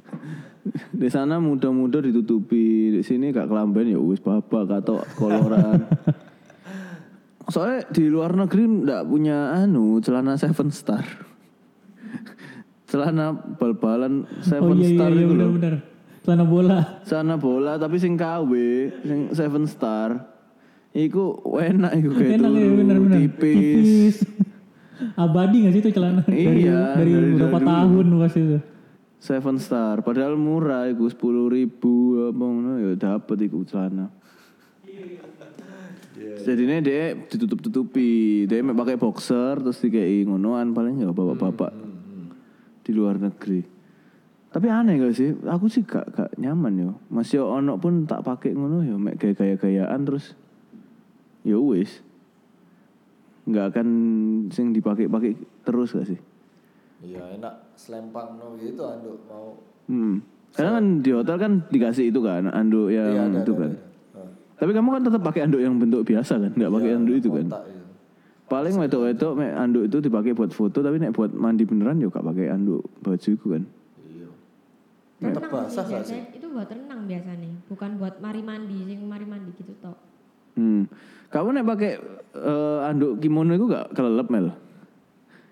di 1.01 1.09
sana 1.09 1.37
muda-muda 1.37 2.01
ditutupi, 2.01 2.97
di 2.97 3.01
sini 3.05 3.29
gak 3.29 3.49
kelamben 3.49 3.87
ya 3.87 4.01
wis 4.01 4.21
babak 4.21 4.83
atau 4.83 5.01
koloran. 5.15 5.85
Soalnya 7.47 7.87
di 7.87 8.05
luar 8.05 8.35
negeri 8.35 8.63
ndak 8.83 9.03
punya 9.03 9.55
anu 9.55 9.97
celana 9.97 10.35
seven 10.35 10.67
star. 10.69 11.03
celana 12.87 13.31
bal-balan 13.35 14.23
Oh 14.23 14.41
seven 14.41 14.77
iya 14.77 14.85
iya 14.85 14.95
star 14.95 15.09
iya 15.11 15.17
itu 15.17 15.27
loh. 15.27 15.35
benar-benar. 15.51 15.73
Celana 16.23 16.43
bola. 16.45 16.79
Celana 17.03 17.35
bola 17.37 17.73
tapi 17.75 17.95
sing 17.97 18.13
KW, 18.15 18.51
sing 19.01 19.19
seven 19.31 19.63
star. 19.63 20.27
Iku 20.91 21.23
enak 21.53 21.91
iku 21.95 22.09
kayak 22.11 22.31
Enak 22.37 22.49
ya 22.49 22.63
dulu, 22.63 22.75
benar-benar. 22.77 23.17
tipis. 23.21 24.17
Abadi 25.13 25.57
gak 25.61 25.71
sih 25.71 25.81
itu 25.83 25.91
celana 25.93 26.21
dari, 26.21 26.65
Iya, 26.65 26.97
dari, 26.97 27.11
dari- 27.13 27.31
beberapa 27.31 27.53
dari 27.53 27.63
dulu. 27.63 27.69
tahun 27.69 28.05
pas 28.17 28.33
itu. 28.35 28.57
Seven 29.17 29.55
star, 29.57 29.95
padahal 30.01 30.35
murah 30.35 30.85
iku 30.87 31.05
sepuluh 31.05 31.47
ribu 31.47 31.93
apa 32.23 32.37
ngono 32.39 32.71
ya 32.77 32.91
dapat 32.93 33.37
iku 33.41 33.61
celana. 33.63 34.09
Jadi 36.35 36.61
ini 36.67 36.77
dia 36.83 37.15
ditutup-tutupi, 37.15 38.43
dia 38.49 38.59
mek 38.59 38.75
pakai 38.75 38.99
boxer 38.99 39.61
terus 39.61 39.79
dikei 39.79 40.27
ngonoan 40.27 40.75
paling 40.75 40.99
ya 40.99 41.11
bapak-bapak 41.11 41.71
di 42.83 42.91
luar 42.91 43.19
negeri. 43.19 43.63
Tapi 44.47 44.67
aneh 44.71 44.97
gak 44.97 45.13
sih? 45.13 45.35
Aku 45.45 45.67
sih 45.67 45.83
gak, 45.83 46.07
gak 46.11 46.31
nyaman 46.39 46.73
yo. 46.79 46.91
Masih 47.11 47.43
ono 47.43 47.77
pun 47.77 48.07
tak 48.07 48.23
pakai 48.23 48.55
ngono 48.55 48.81
ya, 48.81 48.95
mek 48.95 49.19
gaya-gayaan 49.19 50.01
terus 50.07 50.33
ya 51.43 51.59
wis. 51.59 52.01
Nggak 53.47 53.75
akan 53.75 53.87
sing 54.51 54.75
dipakai-pakai 54.75 55.63
terus 55.63 55.95
gak 55.95 56.07
sih? 56.09 56.19
iya 56.97 57.21
enak 57.37 57.77
selempang 57.77 58.41
no 58.41 58.57
gitu 58.57 58.81
anduk 58.81 59.21
mau 59.29 59.53
Hmm. 59.87 60.19
Karena 60.51 60.83
kan 60.83 60.85
di 60.99 61.15
hotel 61.15 61.37
kan 61.39 61.53
dikasih 61.71 62.11
itu 62.11 62.19
kan, 62.19 62.43
anduk 62.51 62.91
yang 62.91 63.07
iya 63.07 63.23
ada 63.23 63.39
itu 63.39 63.55
ada, 63.55 63.61
kan. 63.63 63.71
ada. 63.71 63.86
Tapi 64.57 64.71
kamu 64.73 64.89
kan 64.89 65.01
tetap 65.05 65.21
pakai 65.21 65.45
anduk 65.45 65.61
yang 65.61 65.77
bentuk 65.77 66.01
biasa 66.01 66.33
kan, 66.37 66.51
nggak 66.51 66.71
pakai 66.71 66.89
anduk 66.93 67.15
itu 67.15 67.29
kan. 67.29 67.45
itu 67.45 67.57
Paling 68.47 68.73
wedok-wedok 68.73 69.31
mek 69.35 69.51
anduk 69.53 69.83
itu 69.85 69.97
dipakai 69.99 70.31
buat 70.31 70.49
foto, 70.49 70.79
tapi 70.79 70.97
nek 70.97 71.11
buat 71.11 71.29
mandi 71.29 71.67
beneran 71.67 71.99
yo 71.99 72.07
gak 72.07 72.23
pakai 72.23 72.47
anduk 72.47 72.79
baju 73.03 73.29
itu 73.29 73.45
kan. 73.45 73.63
iya 75.17 75.33
tetap 75.33 75.43
sih 75.43 75.51
basah 75.51 75.83
sih 75.83 75.93
biasanya 75.93 76.23
itu 76.31 76.47
buat 76.47 76.69
renang 76.69 77.01
biasanya, 77.05 77.51
bukan 77.67 77.89
buat 77.97 78.15
mari 78.17 78.41
mandi, 78.41 78.77
sing 78.85 78.99
mari 79.03 79.25
mandi 79.25 79.49
gitu 79.51 79.73
toh. 79.77 79.97
Hmm. 80.55 80.87
Kamu 81.27 81.53
nek 81.53 81.65
pakai 81.67 81.91
eh, 82.33 82.79
anduk 82.87 83.19
kimono 83.19 83.51
itu 83.51 83.65
gak 83.67 83.91
kelelep 83.91 84.31
mel? 84.31 84.47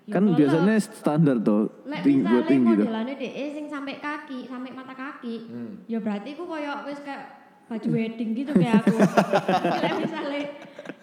Ya 0.06 0.16
Kan 0.16 0.32
biasanya 0.32 0.78
standar 0.80 1.36
tuh, 1.42 1.66
Lek 1.84 2.00
tinggi 2.00 2.22
buat 2.24 2.46
misalnya 2.46 2.48
tinggi 2.48 2.72
tuh. 2.72 2.86
modelannya 2.86 3.14
deh 3.18 3.32
sing 3.52 3.66
sampai 3.66 3.94
kaki, 3.98 4.38
sampai 4.46 4.70
mata 4.72 4.94
kaki, 4.94 5.34
Hmm. 5.46 5.72
ya 5.84 5.98
berarti 5.98 6.32
aku 6.32 6.46
koyo 6.46 6.72
wis 6.86 7.02
kayak 7.02 7.35
baju 7.66 7.88
wedding 7.90 8.30
gitu 8.32 8.50
kayak 8.52 8.78
aku. 8.80 8.94
Lek 9.76 9.92
misalnya 9.98 10.42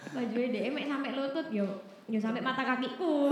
baju 0.09 0.33
wedding 0.33 0.71
mek 0.71 0.85
sampai 0.87 1.11
lutut 1.11 1.47
yo, 1.49 1.67
yo 2.07 2.17
sampai 2.17 2.39
mata 2.39 2.63
kakiku. 2.63 3.27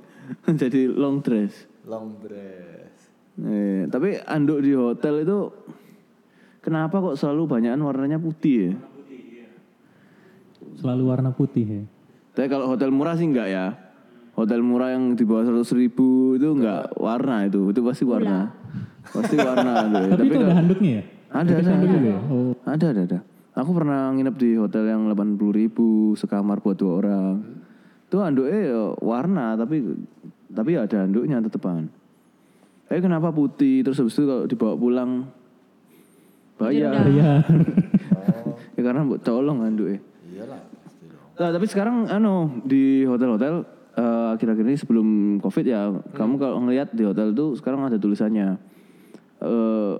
Jadi 0.60 0.86
long 0.86 1.20
dress. 1.20 1.66
long 1.80 2.12
dress 2.20 2.92
Eh, 3.40 3.88
tapi 3.88 4.20
anduk 4.20 4.60
di 4.60 4.76
hotel 4.76 5.24
itu 5.24 5.48
kenapa 6.60 7.00
kok 7.00 7.16
selalu 7.16 7.48
banyakan 7.48 7.80
warnanya 7.80 8.16
putih 8.16 8.56
ya? 8.68 8.72
Selalu 10.76 11.02
warna 11.04 11.30
putih 11.30 11.64
ya. 11.64 11.82
Tapi 12.32 12.46
kalau 12.46 12.68
hotel 12.68 12.92
murah 12.92 13.16
sih 13.16 13.24
enggak 13.24 13.48
ya. 13.48 13.66
Hotel 14.36 14.60
murah 14.60 14.92
yang 14.92 15.12
di 15.12 15.24
bawah 15.24 15.44
100 15.46 15.64
ribu 15.72 16.36
itu 16.36 16.52
enggak 16.52 16.92
warna 16.96 17.44
itu, 17.44 17.68
itu 17.68 17.80
pasti 17.80 18.04
warna. 18.04 18.52
Pasti 19.04 19.36
warna 19.36 19.72
ya. 19.88 20.12
Tapi, 20.12 20.24
itu 20.28 20.36
ada 20.36 20.44
kalau- 20.44 20.56
handuknya 20.56 20.90
ya? 20.92 21.04
Ada, 21.30 21.52
ada, 21.62 21.70
ada. 21.78 21.98
ya? 22.02 22.18
Oh. 22.26 22.52
Ada, 22.66 22.86
ada, 22.90 23.02
ada. 23.06 23.18
Aku 23.54 23.70
pernah 23.74 24.10
nginep 24.14 24.36
di 24.38 24.50
hotel 24.58 24.90
yang 24.90 25.06
80 25.10 25.38
ribu 25.54 26.14
sekamar 26.18 26.58
buat 26.58 26.74
dua 26.74 26.92
orang. 27.02 27.34
Itu 28.10 28.18
anduknya 28.18 28.58
ya 28.74 28.82
warna 28.98 29.54
tapi 29.54 29.86
tapi 30.50 30.74
ada 30.74 31.06
anduknya 31.06 31.38
tetepan. 31.42 31.86
Eh 32.90 32.98
kenapa 32.98 33.30
putih 33.30 33.86
terus 33.86 34.02
habis 34.02 34.18
itu 34.18 34.26
kalau 34.26 34.44
dibawa 34.50 34.74
pulang 34.74 35.10
bayar. 36.58 37.06
Iya. 37.06 37.46
ya 38.78 38.80
karena 38.82 39.06
buat 39.06 39.22
colong 39.22 39.62
anduknya. 39.62 40.02
iyalah 40.34 40.62
Nah, 41.40 41.48
tapi 41.56 41.64
sekarang 41.64 42.04
anu 42.12 42.60
di 42.68 43.08
hotel-hotel 43.08 43.64
eh, 43.96 44.26
akhir-akhir 44.36 44.60
ini 44.60 44.76
sebelum 44.76 45.08
covid 45.40 45.64
ya, 45.64 45.88
kamu 46.12 46.36
kalau 46.36 46.60
ngelihat 46.60 46.92
di 46.92 47.00
hotel 47.08 47.32
itu 47.32 47.56
sekarang 47.56 47.80
ada 47.88 47.96
tulisannya. 47.96 48.60
eh 49.40 49.94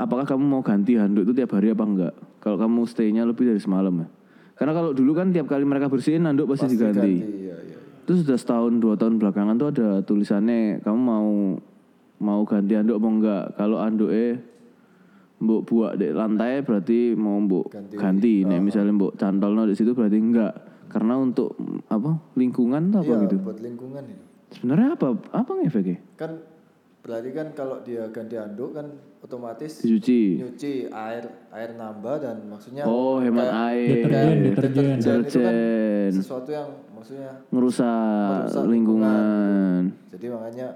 apakah 0.00 0.24
kamu 0.24 0.40
mau 0.42 0.62
ganti 0.64 0.96
handuk 0.96 1.28
itu 1.28 1.36
tiap 1.36 1.52
hari 1.52 1.70
apa 1.70 1.84
enggak? 1.84 2.14
Kalau 2.40 2.56
kamu 2.56 2.88
stay-nya 2.88 3.22
lebih 3.22 3.44
dari 3.44 3.60
semalam 3.60 3.92
ya. 3.92 4.08
Karena 4.56 4.72
kalau 4.72 4.90
dulu 4.92 5.12
kan 5.12 5.28
tiap 5.30 5.44
kali 5.44 5.64
mereka 5.64 5.88
bersihin 5.88 6.24
handuk 6.24 6.48
pasti, 6.48 6.68
diganti. 6.68 7.12
iya 7.20 7.28
iya 7.28 7.56
iya. 7.64 7.78
Itu 8.04 8.16
sudah 8.18 8.36
setahun 8.36 8.76
dua 8.76 8.96
tahun 8.96 9.16
belakangan 9.16 9.54
tuh 9.56 9.68
ada 9.70 9.88
tulisannya 10.02 10.80
kamu 10.80 10.98
mau 10.98 11.28
mau 12.20 12.40
ganti 12.44 12.72
handuk 12.74 12.96
apa 12.96 13.08
enggak? 13.08 13.44
Kalau 13.54 13.78
handuknya 13.78 14.40
mbok 15.40 15.60
buat 15.64 15.96
di 15.96 16.12
lantai 16.12 16.60
berarti 16.60 17.16
mau 17.16 17.40
mbok 17.40 17.72
Ganti. 17.72 17.96
ganti. 17.96 18.34
Nek 18.44 18.60
misalnya 18.60 18.92
mbok 18.92 19.16
cantolno 19.16 19.64
di 19.64 19.72
situ 19.72 19.92
berarti 19.92 20.16
enggak. 20.16 20.52
Karena 20.90 21.16
untuk 21.16 21.54
apa 21.86 22.18
lingkungan 22.34 22.90
tuh 22.90 22.98
apa 23.00 23.12
iya 23.14 23.22
gitu. 23.24 23.36
buat 23.40 23.60
lingkungan 23.62 24.02
itu 24.04 24.22
Sebenarnya 24.50 24.98
apa 24.98 25.14
apa 25.30 25.50
ngefeknya? 25.54 26.02
kan 26.18 26.34
berarti 27.00 27.30
kan 27.30 27.46
kalau 27.50 27.80
dia 27.80 28.04
ganti 28.08 28.34
handuk 28.34 28.72
kan 28.72 28.86
otomatis 29.20 29.80
Dicuci. 29.80 30.36
nyuci 30.38 30.72
air 30.86 31.24
air 31.50 31.70
nambah 31.72 32.16
dan 32.18 32.44
maksudnya 32.44 32.84
Oh 32.84 33.18
hemat 33.18 33.40
kayak- 33.42 33.56
air. 33.66 33.96
Deterjen, 33.96 34.36
deterjen. 34.46 34.96
itu 35.22 35.38
kan 35.38 35.54
Deterjen. 35.54 36.10
sesuatu 36.12 36.50
yang 36.50 36.68
maksudnya 36.90 37.30
Ngerusak, 37.48 38.40
Merusak 38.44 38.64
lingkungan. 38.66 39.82
jadi 40.08 40.26
makanya 40.28 40.68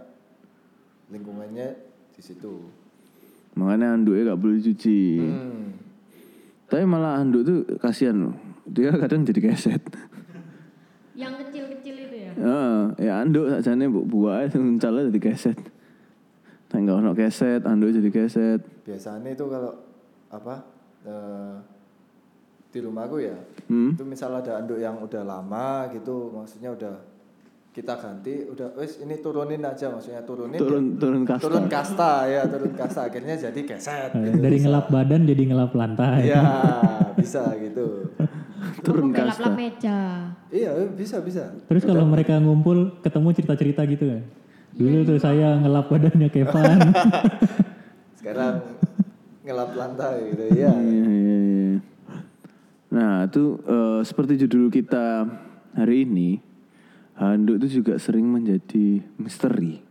lingkungannya 1.07 1.69
di 2.11 2.23
situ 2.23 2.55
Makanya 3.55 3.95
handuknya 3.95 4.23
gak 4.29 4.41
boleh 4.41 4.59
dicuci. 4.59 5.03
hmm. 5.21 5.65
Tapi 6.67 6.83
malah 6.83 7.23
handuk 7.23 7.45
tuh 7.45 7.59
kasihan 7.79 8.19
loh. 8.19 8.35
Dia 8.65 8.91
kadang 8.93 9.23
jadi 9.23 9.39
keset. 9.45 9.79
Yang 11.15 11.47
kecil-kecil 11.47 11.95
itu 12.01 12.17
ya. 12.19 12.33
Heeh, 12.35 12.81
ya 12.99 13.23
anduk 13.23 13.47
sakjane 13.47 13.87
mbok 13.87 14.07
buah 14.09 14.51
calon 14.83 15.07
jadi 15.07 15.21
keset. 15.23 15.55
Tapi 16.75 16.83
enggak 16.83 16.99
ono 16.99 17.11
keset, 17.15 17.63
anduk 17.63 17.95
jadi 17.95 18.11
keset. 18.11 18.61
biasanya 18.83 19.31
itu 19.31 19.47
kalau 19.47 19.71
apa 20.29 20.55
eh, 21.01 21.55
di 22.69 22.79
rumahku 22.81 23.17
ya 23.19 23.39
Hmm. 23.65 23.95
itu 23.95 24.03
misal 24.03 24.35
ada 24.35 24.59
anduk 24.59 24.77
yang 24.77 24.99
udah 24.99 25.23
lama 25.23 25.69
gitu 25.89 26.35
maksudnya 26.35 26.69
udah 26.69 26.99
kita 27.71 27.95
ganti 27.95 28.43
udah 28.45 28.75
wes 28.75 28.99
ini 28.99 29.19
turunin 29.19 29.59
aja 29.61 29.89
maksudnya 29.89 30.21
turunin 30.21 30.59
Turun 30.59 30.85
ya, 30.85 30.99
turun 30.99 31.23
kasta. 31.25 31.43
turun 31.45 31.65
kasta 31.65 32.13
ya 32.25 32.43
turun 32.45 32.73
kasta 32.73 33.01
akhirnya 33.05 33.35
jadi 33.37 33.61
keset 33.65 34.11
Eh, 34.11 34.21
gitu. 34.21 34.43
Dari 34.43 34.57
ngelap 34.59 34.87
badan 34.89 35.23
jadi 35.23 35.43
ngelap 35.45 35.71
lantai. 35.73 36.27
ya 36.27 36.43
bisa 37.17 37.43
gitu 37.57 38.11
Turun 38.81 39.11
kasta. 39.11 39.39
lap-lap 39.39 39.55
meja. 39.55 39.99
iya 40.51 40.71
bisa 40.89 41.19
bisa 41.21 41.47
Terus 41.65 41.83
kalau 41.85 42.03
mereka 42.05 42.37
ngumpul 42.37 42.99
ketemu 43.01 43.29
cerita-cerita 43.33 43.87
gitu 43.87 44.05
kan. 44.09 44.23
Dulu 44.75 45.07
tuh 45.07 45.19
saya 45.23 45.55
ngelap 45.63 45.87
badannya 45.87 46.29
Kevan. 46.31 46.79
sekarang 48.19 48.65
ngelap 49.45 49.77
lantai 49.77 50.33
gitu 50.33 50.45
ya 50.57 50.73
Iya, 50.73 50.73
iya, 50.81 51.37
iya. 51.39 51.77
Nah, 52.95 53.27
itu 53.27 53.59
eh, 53.67 54.01
seperti 54.07 54.41
judul 54.47 54.71
kita 54.71 55.27
hari 55.75 56.07
ini, 56.07 56.39
handuk 57.19 57.59
itu 57.63 57.83
juga 57.83 57.99
sering 57.99 58.27
menjadi 58.27 59.03
misteri. 59.19 59.83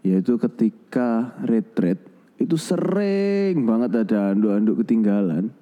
Yaitu 0.00 0.40
ketika 0.40 1.36
retret 1.44 2.00
itu 2.36 2.56
sering 2.56 3.64
banget 3.64 4.04
ada 4.06 4.32
handuk-handuk 4.32 4.84
ketinggalan. 4.84 5.52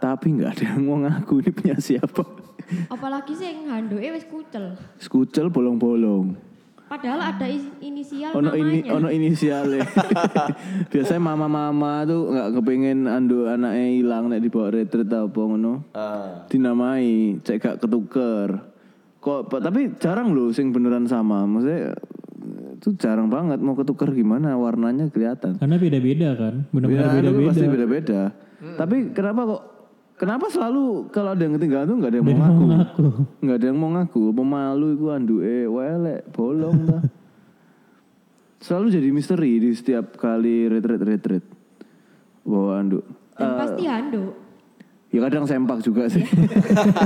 Tapi 0.00 0.26
nggak 0.40 0.50
ada 0.56 0.64
yang 0.72 0.82
mau 0.88 0.96
ngaku 1.04 1.44
ini 1.44 1.50
punya 1.52 1.76
siapa. 1.76 2.24
Apalagi 2.88 3.36
sing 3.36 3.68
handuke 3.68 4.08
wis 4.12 4.24
kucel. 4.28 4.76
Skucel 4.96 5.52
bolong-bolong. 5.52 6.49
Padahal 6.90 7.22
ada 7.22 7.46
is- 7.46 7.70
inisial 7.78 8.34
Ono 8.34 8.50
namanya. 8.50 8.66
ini 8.66 8.78
ono 8.84 9.08
inisialnya. 9.08 9.86
Biasanya 10.92 11.22
mama-mama 11.22 12.02
tuh 12.02 12.28
nggak 12.28 12.48
kepengen 12.52 13.06
anduk 13.06 13.46
anaknya 13.46 13.86
hilang 13.94 14.26
nek 14.26 14.42
dibawa 14.42 14.68
retret 14.68 15.06
apa 15.06 15.38
ngono. 15.38 15.86
ah 15.92 16.42
dinamai 16.44 17.38
cek 17.40 17.56
gak 17.56 17.76
ketuker 17.78 18.66
Kok 19.16 19.52
tapi 19.54 19.94
jarang 19.96 20.32
loh 20.32 20.50
sing 20.50 20.72
beneran 20.72 21.04
sama. 21.04 21.44
Maksudnya 21.44 21.94
itu 22.74 22.96
jarang 22.96 23.28
banget 23.28 23.60
mau 23.60 23.76
ketuker 23.76 24.10
gimana 24.10 24.56
warnanya 24.56 25.06
kelihatan. 25.06 25.60
Karena 25.60 25.76
beda-beda 25.76 26.32
kan, 26.34 26.54
benar-benar 26.70 27.04
Ya, 27.04 27.14
beda-beda. 27.14 27.46
pasti 27.46 27.66
beda-beda. 27.68 28.20
Tapi 28.74 28.96
kenapa 29.12 29.40
kok 29.46 29.62
kenapa 30.20 30.52
selalu 30.52 31.08
kalau 31.08 31.32
ada 31.32 31.40
yang 31.40 31.56
ketinggalan 31.56 31.88
tuh 31.88 31.96
nggak 31.96 32.10
ada 32.12 32.18
yang 32.20 32.28
mau 32.28 32.36
ngaku? 32.36 32.64
ngaku. 32.68 33.06
Nggak 33.40 33.56
ada 33.56 33.66
yang 33.66 33.78
mau 33.80 33.90
ngaku. 33.96 34.22
Pemalu 34.36 34.86
iku 34.92 35.06
anduke 35.08 35.56
welek, 35.72 36.20
bolong 36.36 36.78
dah. 36.84 37.02
Selalu 38.68 38.86
jadi 38.92 39.08
misteri 39.08 39.56
di 39.56 39.72
setiap 39.72 40.20
kali 40.20 40.68
retret 40.68 41.00
retret 41.00 41.44
bawa 42.44 42.84
anduk. 42.84 43.08
Dan 43.32 43.56
pasti 43.56 43.82
handuk. 43.88 44.32
Ya 45.10 45.26
kadang 45.26 45.42
sempak 45.48 45.82
juga 45.82 46.06
sih. 46.06 46.22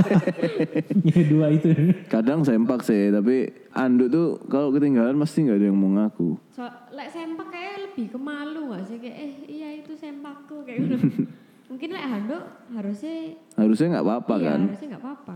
ya 1.09 1.21
dua 1.25 1.49
itu. 1.49 1.73
kadang 2.05 2.45
sempak 2.45 2.85
sih, 2.85 3.09
tapi 3.09 3.49
anduk 3.73 4.11
tuh 4.11 4.27
kalau 4.51 4.69
ketinggalan 4.75 5.17
pasti 5.17 5.47
nggak 5.47 5.57
ada 5.57 5.67
yang 5.71 5.79
mau 5.79 5.89
ngaku. 5.95 6.37
So, 6.53 6.67
lek 6.93 7.09
sempak 7.09 7.49
kayak 7.49 7.89
lebih 7.89 8.11
ke 8.13 8.19
malu 8.19 8.75
gak 8.75 8.83
sih 8.85 8.99
kayak 8.99 9.17
eh 9.17 9.33
iya 9.47 9.69
itu 9.79 9.95
sempakku 9.95 10.67
kayak 10.67 10.79
gitu. 10.85 11.25
Mungkin 11.65 11.89
lek 11.89 12.05
handuk 12.05 12.43
harusnya 12.71 13.33
Harusnya 13.55 13.87
nggak 13.91 14.05
apa-apa 14.05 14.33
iya, 14.37 14.45
kan? 14.47 14.59
harusnya 14.65 14.87
nggak 14.93 15.03
apa-apa. 15.03 15.35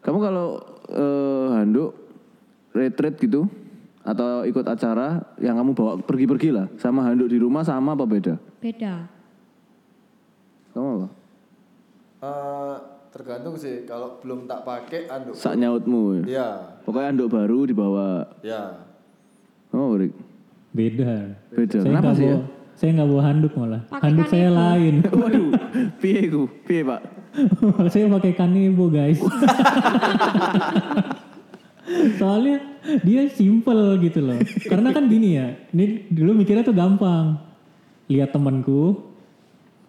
Kamu 0.00 0.18
kalau 0.18 0.48
eh, 0.88 1.48
handuk 1.54 1.90
retret 2.72 3.14
gitu 3.16 3.46
atau 4.02 4.42
ikut 4.42 4.64
acara 4.64 5.22
yang 5.38 5.54
kamu 5.54 5.70
bawa 5.72 5.92
pergi-pergi 6.00 6.50
lah 6.50 6.66
sama 6.74 7.04
handuk 7.04 7.28
di 7.28 7.36
rumah 7.36 7.62
sama 7.62 7.92
apa 7.92 8.02
beda? 8.02 8.34
Beda. 8.58 9.06
Kamu 10.72 10.88
apa? 10.96 11.08
Eh, 12.22 12.76
tergantung 13.12 13.54
sih 13.54 13.84
kalau 13.84 14.16
belum 14.18 14.46
tak 14.46 14.64
pakai 14.64 15.04
anduk. 15.06 15.36
Sak 15.36 15.54
nyautmu 15.54 16.00
ya. 16.16 16.22
Iya, 16.24 16.48
Pokoknya 16.82 17.08
anduk 17.12 17.28
baru 17.28 17.58
dibawa. 17.68 18.08
ya. 18.40 18.88
Oh, 19.70 19.96
Rik. 19.96 20.12
Beda. 20.72 21.36
Beda. 21.48 21.78
Saya 21.78 21.88
Kenapa 21.92 22.10
sih 22.12 22.26
ya? 22.26 22.40
Saya 22.76 22.90
nggak 22.98 23.08
bawa 23.08 23.22
handuk 23.22 23.52
malah. 23.54 23.82
Pakai 23.86 24.04
handuk 24.10 24.26
saya 24.28 24.48
lain. 24.50 24.94
Waduh, 25.22 25.48
piye 26.02 26.22
ku? 26.28 26.50
Piye, 26.66 26.82
Pak? 26.82 27.00
saya 27.92 28.08
pakai 28.08 28.32
kanebo 28.36 28.92
guys. 28.92 29.18
Soalnya 32.20 32.60
dia 33.02 33.26
simple 33.32 33.98
gitu 34.02 34.20
loh. 34.22 34.38
Karena 34.66 34.92
kan 34.92 35.06
gini 35.08 35.38
ya, 35.38 35.54
ini 35.72 36.06
dulu 36.10 36.36
mikirnya 36.42 36.66
tuh 36.66 36.76
gampang. 36.76 37.38
Lihat 38.10 38.34
temanku, 38.34 39.00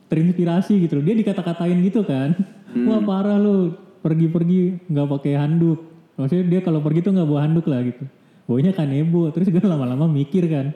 terinspirasi 0.08 0.86
gitu 0.86 1.00
loh. 1.00 1.04
Dia 1.06 1.15
dikata-katain 1.17 1.80
gitu 1.84 2.06
kan. 2.06 2.38
Wah 2.86 3.02
parah 3.02 3.38
lu, 3.38 3.74
pergi-pergi 4.02 4.89
nggak 4.89 5.08
pakai 5.19 5.34
handuk. 5.38 5.80
Maksudnya 6.17 6.46
dia 6.46 6.60
kalau 6.62 6.82
pergi 6.82 7.02
tuh 7.02 7.12
nggak 7.17 7.30
bawa 7.30 7.41
handuk 7.46 7.65
lah 7.65 7.82
gitu. 7.86 8.04
Bawanya 8.46 8.74
kanebo. 8.76 9.30
Terus 9.34 9.50
gue 9.50 9.62
lama-lama 9.63 10.06
mikir 10.06 10.46
kan. 10.50 10.74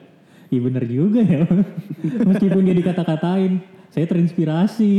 Iya 0.48 0.60
bener 0.64 0.84
juga 0.88 1.20
ya. 1.20 1.44
Meskipun 2.28 2.62
dia 2.64 2.76
dikata-katain, 2.76 3.60
saya 3.92 4.04
terinspirasi. 4.08 4.92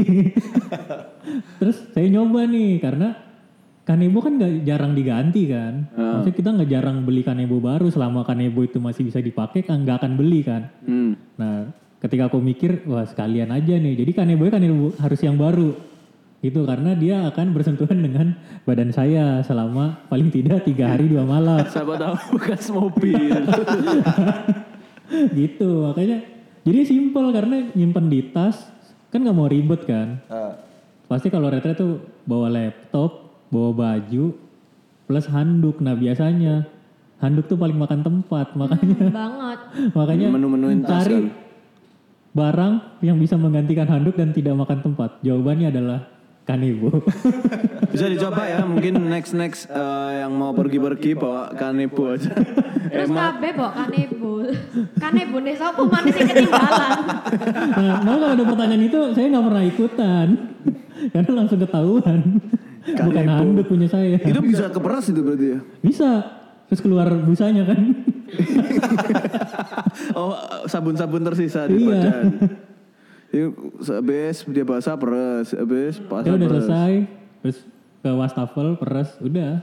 Terus 1.59 1.77
saya 1.93 2.07
nyoba 2.09 2.45
nih 2.45 2.77
karena 2.77 3.17
kanebo 3.81 4.21
kan 4.21 4.37
nggak 4.37 4.53
jarang 4.61 4.93
diganti 4.93 5.49
kan. 5.49 5.89
Maksudnya 5.97 6.35
kita 6.37 6.49
nggak 6.53 6.69
jarang 6.69 6.97
beli 7.01 7.25
kanebo 7.25 7.57
baru 7.57 7.89
selama 7.89 8.21
kanebo 8.21 8.61
itu 8.61 8.77
masih 8.77 9.09
bisa 9.09 9.17
dipakai 9.17 9.65
kan 9.65 9.81
nggak 9.81 10.05
akan 10.05 10.13
beli 10.13 10.45
kan. 10.45 10.69
Hmm. 10.85 11.17
Nah 11.41 11.73
ketika 11.97 12.29
aku 12.29 12.37
mikir 12.37 12.85
wah 12.85 13.09
sekalian 13.09 13.49
aja 13.49 13.73
nih. 13.73 13.97
Jadi 13.97 14.11
kanebo 14.13 14.45
kanebo 14.53 14.93
harus 15.01 15.19
yang 15.25 15.41
baru 15.41 15.73
gitu 16.39 16.63
karena 16.63 16.95
dia 16.95 17.27
akan 17.27 17.51
bersentuhan 17.51 17.99
dengan 18.05 18.27
badan 18.63 18.93
saya 18.95 19.43
selama 19.43 20.07
paling 20.07 20.31
tidak 20.31 20.63
tiga 20.63 20.95
hari 20.95 21.11
dua 21.11 21.27
malam 21.27 21.65
Siapa 21.67 21.99
tahu 21.99 22.15
bekas 22.39 22.69
mobil. 22.71 23.33
gitu 25.39 25.85
makanya 25.85 26.21
jadi 26.61 26.79
simple 26.83 27.29
karena 27.29 27.69
nyimpen 27.71 28.07
di 28.07 28.29
tas 28.29 28.69
kan 29.09 29.19
nggak 29.19 29.33
mau 29.33 29.47
ribet 29.47 29.81
kan 29.83 30.21
Nah, 30.25 30.53
Pasti 31.05 31.27
kalau 31.27 31.49
retret 31.49 31.73
tuh 31.73 31.97
bawa 32.21 32.53
laptop, 32.53 33.09
bawa 33.49 33.73
baju, 33.73 34.29
plus 35.03 35.25
handuk. 35.25 35.81
Nah 35.81 35.97
biasanya 35.97 36.69
handuk 37.17 37.49
tuh 37.49 37.57
paling 37.57 37.73
makan 37.73 38.05
tempat, 38.05 38.53
makanya 38.53 38.93
Hmm, 38.99 39.17
banget. 39.17 39.59
makanya 39.97 40.27
Menu-menuin 40.29 40.85
cari 40.85 41.17
kan. 41.17 41.33
barang 42.29 42.73
yang 43.01 43.17
bisa 43.17 43.35
menggantikan 43.35 43.89
handuk 43.89 44.13
dan 44.13 44.29
tidak 44.29 44.53
makan 44.53 44.85
tempat. 44.85 45.17
Jawabannya 45.19 45.73
adalah 45.73 45.99
kanebo. 46.49 46.89
Bisa 47.93 48.09
dicoba 48.09 48.49
ya, 48.49 48.65
mungkin 48.65 49.05
next 49.05 49.37
next 49.37 49.69
eh, 49.69 50.11
yang 50.25 50.33
mau 50.33 50.49
pergi-pergi 50.57 51.13
bawa 51.13 51.53
kanebo 51.53 52.17
aja. 52.17 52.33
Terus 52.93 53.09
kabeh 53.13 53.51
bawa 53.53 53.71
kanebo. 53.77 54.31
kanebo 54.97 55.37
nih 55.45 55.53
sapa 55.53 55.81
manis 55.85 56.13
sing 56.17 56.25
ketinggalan. 56.25 56.91
nah, 57.77 57.95
malah 58.01 58.17
kalau 58.17 58.33
ada 58.33 58.43
pertanyaan 58.49 58.83
itu 58.83 58.99
saya 59.13 59.25
nggak 59.29 59.45
pernah 59.45 59.63
ikutan 59.63 60.27
karena 61.13 61.31
langsung 61.37 61.59
ketahuan. 61.61 62.19
Bukan 62.89 63.25
handuk 63.29 63.65
punya 63.69 63.85
saya. 63.85 64.17
itu 64.17 64.41
bisa 64.41 64.65
keperas 64.73 65.13
itu 65.13 65.21
berarti 65.21 65.45
ya? 65.53 65.59
Bisa. 65.85 66.09
Terus 66.69 66.81
keluar 66.85 67.09
busanya 67.25 67.65
kan. 67.65 67.81
Oh, 70.13 70.37
sabun-sabun 70.69 71.25
tersisa 71.25 71.65
di 71.65 71.85
Iya. 71.85 71.97
badan. 71.97 72.25
Itu 73.29 73.53
habis 73.85 74.41
dia 74.49 74.65
basah 74.65 74.97
peres, 74.97 75.53
habis 75.53 76.01
Dia 76.01 76.09
basah 76.09 76.33
udah 76.33 76.49
peres. 76.49 76.65
selesai, 76.65 76.93
terus 77.45 77.57
ke 78.01 78.09
wastafel, 78.09 78.67
peres, 78.81 79.09
udah. 79.21 79.53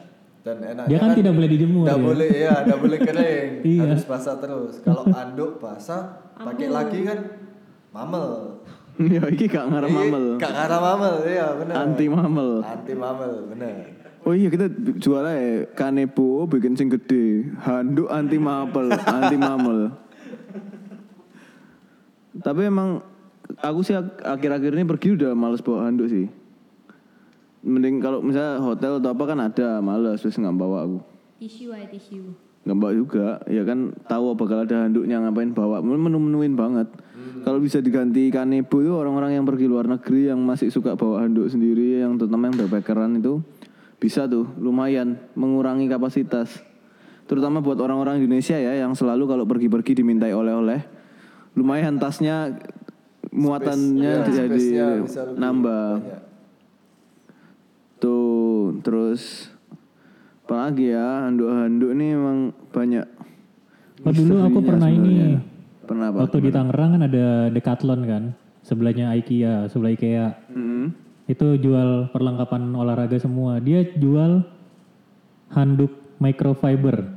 dan 0.46 0.62
enak. 0.62 0.86
Dia 0.86 0.98
kan 1.02 1.10
tidak 1.18 1.34
boleh 1.34 1.50
dijemur 1.50 1.82
Tidak 1.82 1.98
ya. 1.98 2.06
boleh, 2.06 2.30
ya, 2.30 2.54
tidak 2.62 2.78
boleh 2.78 2.98
kering. 3.02 3.50
Iya. 3.74 3.82
Harus 3.90 4.06
basah 4.06 4.34
terus. 4.38 4.74
Kalau 4.78 5.02
anduk 5.26 5.58
basah, 5.58 6.22
pakai 6.38 6.70
lagi 6.70 7.02
kan 7.02 7.18
mamel. 7.90 8.26
Ya 8.96 9.28
iki 9.28 9.44
gak 9.44 9.68
ngarep 9.68 9.92
Iya, 9.92 9.98
mamel. 10.00 10.24
Gak 10.40 10.52
mamel, 10.72 11.14
iya 11.28 11.46
benar. 11.52 11.74
Anti 11.84 12.06
mamel. 12.08 12.50
Anti 12.64 12.94
mamel, 12.96 13.32
benar. 13.52 13.76
Oh 14.24 14.32
iya 14.34 14.48
kita 14.48 14.66
jual 14.96 15.22
aja 15.22 15.68
kanebo 15.76 16.48
bikin 16.48 16.74
sing 16.74 16.88
gede, 16.90 17.46
handuk 17.62 18.08
anti 18.08 18.40
mamel, 18.40 18.88
anti 18.90 19.36
mamel. 19.36 19.92
Tapi 22.40 22.60
emang 22.66 23.04
aku 23.60 23.80
sih 23.82 23.94
ak- 23.94 24.22
akhir-akhir 24.22 24.72
ini 24.74 24.84
pergi 24.86 25.08
udah 25.16 25.32
males 25.32 25.62
bawa 25.62 25.88
handuk 25.88 26.08
sih. 26.10 26.26
Mending 27.66 27.98
kalau 27.98 28.22
misalnya 28.22 28.62
hotel 28.62 29.02
atau 29.02 29.10
apa 29.10 29.24
kan 29.26 29.38
ada, 29.42 29.82
males 29.82 30.22
terus 30.22 30.38
nggak 30.38 30.54
bawa 30.54 30.86
aku. 30.86 30.98
Tisu 31.42 31.74
aja 31.74 31.90
tisu. 31.90 32.30
Nggak 32.66 32.78
bawa 32.78 32.92
juga, 32.94 33.26
ya 33.46 33.62
kan 33.62 33.94
tahu 34.06 34.34
bakal 34.34 34.66
ada 34.66 34.86
handuknya 34.86 35.22
ngapain 35.22 35.54
bawa, 35.54 35.82
menu-menuin 35.82 36.54
banget. 36.58 36.88
Kalau 37.46 37.62
bisa 37.62 37.78
diganti 37.78 38.26
kanebo 38.34 38.82
itu 38.82 38.90
orang-orang 38.90 39.38
yang 39.38 39.46
pergi 39.46 39.70
luar 39.70 39.86
negeri 39.86 40.34
yang 40.34 40.42
masih 40.42 40.70
suka 40.74 40.98
bawa 40.98 41.22
handuk 41.22 41.46
sendiri, 41.46 42.02
yang 42.02 42.18
terutama 42.18 42.50
yang 42.50 42.58
backpackeran 42.58 43.22
itu 43.22 43.38
bisa 44.02 44.26
tuh 44.26 44.50
lumayan 44.58 45.14
mengurangi 45.38 45.86
kapasitas. 45.86 46.58
Terutama 47.26 47.62
buat 47.62 47.78
orang-orang 47.78 48.22
Indonesia 48.22 48.58
ya 48.58 48.78
yang 48.78 48.94
selalu 48.98 49.26
kalau 49.30 49.44
pergi-pergi 49.46 50.02
dimintai 50.02 50.34
oleh-oleh, 50.34 50.82
lumayan 51.54 51.98
tasnya 52.02 52.54
muatannya 53.32 54.12
jadi 54.26 54.32
space-nya 54.50 54.86
bisa 55.02 55.20
lebih 55.26 55.38
nambah. 55.40 55.88
banyak. 55.98 56.22
Tuh, 57.96 58.76
terus 58.84 59.48
apalagi 60.46 60.94
ya 60.94 61.26
handuk-handuk 61.26 61.90
ini 61.96 62.06
emang 62.14 62.38
banyak. 62.70 63.06
Oh 64.04 64.12
dulu 64.12 64.34
aku 64.38 64.60
misterinya 64.60 64.68
pernah 64.68 64.88
ini, 64.92 65.00
sebenarnya. 65.00 65.40
Pernah 65.86 66.06
apa? 66.10 66.18
waktu 66.22 66.38
di 66.38 66.50
Tangerang 66.52 66.90
kan 66.94 67.02
ada 67.08 67.26
Decathlon 67.50 68.00
kan, 68.06 68.22
sebelahnya 68.62 69.06
IKEA, 69.16 69.66
sebelah 69.72 69.92
IKEA. 69.96 70.28
Hmm. 70.52 70.86
Itu 71.26 71.58
jual 71.58 72.14
perlengkapan 72.14 72.70
olahraga 72.70 73.18
semua. 73.18 73.58
Dia 73.58 73.82
jual 73.98 74.46
handuk 75.50 75.90
microfiber. 76.22 77.10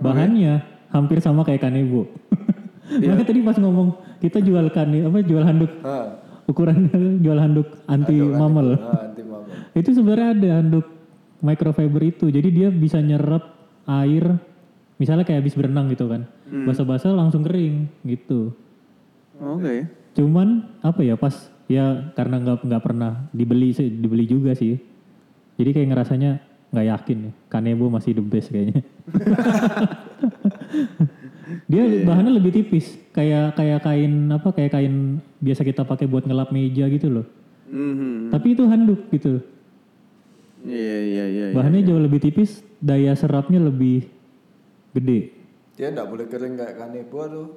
Bahannya 0.00 0.64
hampir 0.90 1.22
sama 1.22 1.46
kayak 1.46 1.62
kanebo. 1.62 2.10
Iya. 2.90 3.12
Makanya 3.14 3.26
tadi 3.28 3.40
pas 3.46 3.56
ngomong 3.60 3.88
kita 4.20 4.38
jual 4.44 4.68
kane 4.70 5.08
apa 5.08 5.18
jual 5.24 5.42
handuk 5.42 5.72
ukurannya 6.50 7.22
jual 7.24 7.38
handuk 7.38 7.68
anti 7.86 8.18
mamel. 8.18 8.74
anti 8.76 9.22
mamel. 9.22 9.46
Itu 9.72 9.94
sebenarnya 9.94 10.28
ada 10.34 10.48
handuk 10.60 10.86
microfiber 11.40 12.02
itu. 12.02 12.26
Jadi 12.28 12.48
dia 12.50 12.68
bisa 12.68 12.98
nyerap 12.98 13.54
air 13.86 14.36
misalnya 15.00 15.24
kayak 15.24 15.46
habis 15.46 15.56
berenang 15.56 15.88
gitu 15.94 16.10
kan. 16.10 16.26
Basah-basah 16.50 17.14
langsung 17.14 17.46
kering 17.46 17.88
gitu. 18.04 18.52
Oke. 19.40 19.86
Cuman 20.18 20.66
apa 20.82 21.00
ya 21.06 21.14
pas 21.14 21.48
ya 21.70 22.10
karena 22.18 22.42
nggak 22.42 22.66
nggak 22.66 22.82
pernah 22.82 23.30
dibeli 23.30 23.70
sih 23.72 23.88
dibeli 23.88 24.26
juga 24.26 24.52
sih. 24.58 24.76
Jadi 25.56 25.70
kayak 25.70 25.88
ngerasanya 25.94 26.30
nggak 26.74 26.86
yakin 26.98 27.18
nih. 27.30 27.32
Kanebo 27.48 27.86
masih 27.88 28.18
the 28.18 28.24
best 28.24 28.50
kayaknya. 28.50 28.82
Dia 31.70 31.82
bahannya 32.06 32.36
lebih 32.38 32.52
tipis, 32.52 32.98
kayak 33.14 33.58
kayak 33.58 33.80
kain 33.84 34.28
apa 34.30 34.48
kayak 34.54 34.72
kain 34.74 35.18
biasa 35.42 35.62
kita 35.66 35.82
pakai 35.86 36.06
buat 36.06 36.24
ngelap 36.26 36.50
meja 36.54 36.86
gitu 36.88 37.08
loh. 37.10 37.26
Mhm. 37.70 38.34
Tapi 38.34 38.46
itu 38.54 38.64
handuk 38.66 39.00
gitu. 39.14 39.40
Iya 40.66 40.98
iya 41.00 41.24
iya. 41.30 41.44
iya. 41.50 41.56
Bahannya 41.56 41.86
jauh 41.86 42.02
lebih 42.02 42.20
tipis, 42.20 42.60
daya 42.82 43.16
serapnya 43.16 43.62
lebih 43.62 44.04
gede. 44.92 45.32
Dia 45.78 45.88
nggak 45.94 46.08
boleh 46.10 46.26
kering 46.28 46.54
kayak 46.60 46.74
kanebo 46.76 47.20
tuh. 47.30 47.48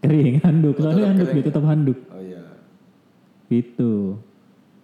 Kering 0.00 0.40
handuk, 0.44 0.76
soalnya 0.80 1.12
handuk 1.12 1.28
dia 1.32 1.44
tetap 1.44 1.64
handuk. 1.64 1.98
Oh 2.12 2.20
iya. 2.20 2.42
Gitu. 3.52 4.20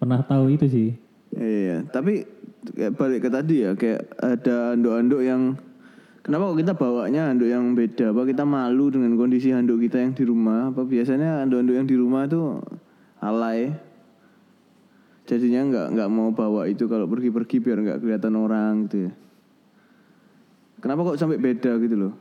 Pernah 0.01 0.21
tahu 0.25 0.53
itu 0.53 0.67
sih. 0.69 0.91
Iya, 1.31 1.87
tapi 1.89 2.27
kayak 2.75 2.93
balik 2.99 3.21
ke 3.25 3.31
tadi 3.31 3.57
ya, 3.65 3.73
kayak 3.79 4.03
ada 4.19 4.75
anduk-anduk 4.75 5.21
yang 5.23 5.55
kenapa 6.31 6.55
kok 6.55 6.63
kita 6.63 6.75
bawanya 6.79 7.35
anduk 7.35 7.51
yang 7.51 7.75
beda? 7.75 8.15
Apa 8.15 8.23
kita 8.23 8.47
malu 8.47 8.87
dengan 8.95 9.19
kondisi 9.19 9.51
handuk 9.51 9.83
kita 9.83 9.99
yang 9.99 10.15
di 10.15 10.23
rumah? 10.23 10.71
Apa 10.71 10.87
biasanya 10.87 11.43
anduk-anduk 11.43 11.75
yang 11.75 11.91
di 11.91 11.97
rumah 11.99 12.31
tuh 12.31 12.63
alay? 13.19 13.75
Jadinya 15.27 15.67
nggak 15.67 15.87
nggak 15.99 16.09
mau 16.15 16.31
bawa 16.31 16.71
itu 16.71 16.87
kalau 16.87 17.11
pergi-pergi 17.11 17.59
biar 17.59 17.79
nggak 17.83 17.99
kelihatan 17.99 18.35
orang 18.39 18.87
gitu 18.87 19.11
ya. 19.11 19.13
Kenapa 20.79 21.03
kok 21.11 21.19
sampai 21.19 21.43
beda 21.43 21.83
gitu 21.83 21.97
loh? 21.99 22.15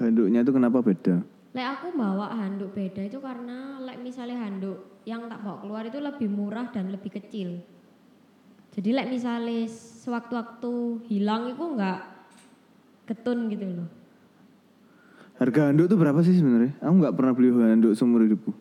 Handuknya 0.00 0.40
itu 0.40 0.52
kenapa 0.56 0.80
beda? 0.80 1.20
Lek 1.52 1.66
aku 1.76 1.92
bawa 1.92 2.32
handuk 2.32 2.72
beda 2.72 3.04
itu 3.04 3.20
karena 3.20 3.76
lek 3.84 4.00
misalnya 4.00 4.48
handuk 4.48 5.04
yang 5.04 5.28
tak 5.28 5.44
bawa 5.44 5.60
keluar 5.60 5.84
itu 5.84 6.00
lebih 6.00 6.32
murah 6.32 6.72
dan 6.72 6.88
lebih 6.88 7.20
kecil. 7.20 7.60
Jadi 8.72 8.96
lek 8.96 9.12
misalnya 9.12 9.68
sewaktu-waktu 9.68 11.04
hilang 11.12 11.52
itu 11.52 11.60
nggak 11.60 12.11
ketun 13.06 13.50
gitu 13.50 13.64
loh. 13.66 13.88
Harga 15.40 15.72
handuk 15.72 15.90
tuh 15.90 15.98
berapa 15.98 16.20
sih 16.22 16.38
sebenarnya? 16.38 16.78
Aku 16.78 16.94
nggak 17.02 17.14
pernah 17.18 17.32
beli 17.34 17.50
handuk 17.50 17.92
seumur 17.98 18.22
hidupku. 18.22 18.52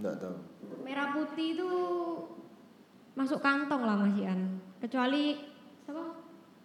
Nggak 0.00 0.14
tahu. 0.22 0.36
Merah 0.84 1.08
putih 1.12 1.56
itu 1.56 1.70
masuk 3.16 3.40
kantong 3.44 3.82
lah 3.84 3.96
Mas 4.00 4.16
Ian. 4.16 4.60
Kecuali 4.80 5.36
siapa? 5.84 6.04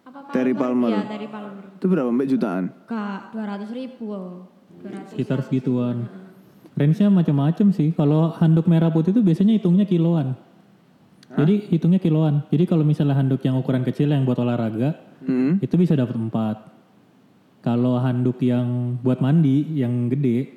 Apa 0.02 0.18
Terry 0.34 0.54
Palmer. 0.56 0.90
Iya, 0.90 1.02
Terry 1.06 1.28
Palmer. 1.30 1.64
Itu 1.78 1.86
berapa 1.86 2.08
mbak 2.10 2.28
jutaan? 2.28 2.64
Kak, 2.90 3.32
200 3.34 3.70
ribu. 3.70 4.04
oh. 4.12 4.48
200. 4.82 5.14
Sekitar 5.14 5.38
segituan. 5.46 6.10
Range-nya 6.72 7.12
macam-macam 7.12 7.66
sih. 7.70 7.92
Kalau 7.92 8.32
handuk 8.40 8.66
merah 8.66 8.88
putih 8.88 9.12
itu 9.12 9.20
biasanya 9.20 9.54
hitungnya 9.54 9.84
kiloan. 9.84 10.34
Jadi 11.32 11.54
hitungnya 11.72 11.96
kiloan. 11.96 12.44
Jadi 12.52 12.64
kalau 12.68 12.84
misalnya 12.84 13.16
handuk 13.16 13.40
yang 13.40 13.56
ukuran 13.56 13.82
kecil 13.82 14.12
yang 14.12 14.28
buat 14.28 14.36
olahraga, 14.36 14.96
Hmm. 15.22 15.62
itu 15.62 15.74
bisa 15.78 15.94
dapat 15.94 16.18
4. 16.18 16.56
Kalau 17.62 17.94
handuk 18.02 18.42
yang 18.42 18.98
buat 19.00 19.22
mandi 19.22 19.64
yang 19.78 20.10
gede, 20.10 20.50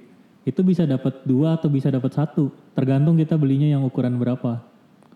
itu 0.45 0.61
bisa 0.65 0.89
dapat 0.89 1.21
dua 1.25 1.57
atau 1.57 1.69
bisa 1.69 1.93
dapat 1.93 2.11
satu. 2.13 2.49
Tergantung 2.73 3.17
kita 3.17 3.38
belinya 3.38 3.69
yang 3.77 3.85
ukuran 3.85 4.17
berapa. 4.17 4.61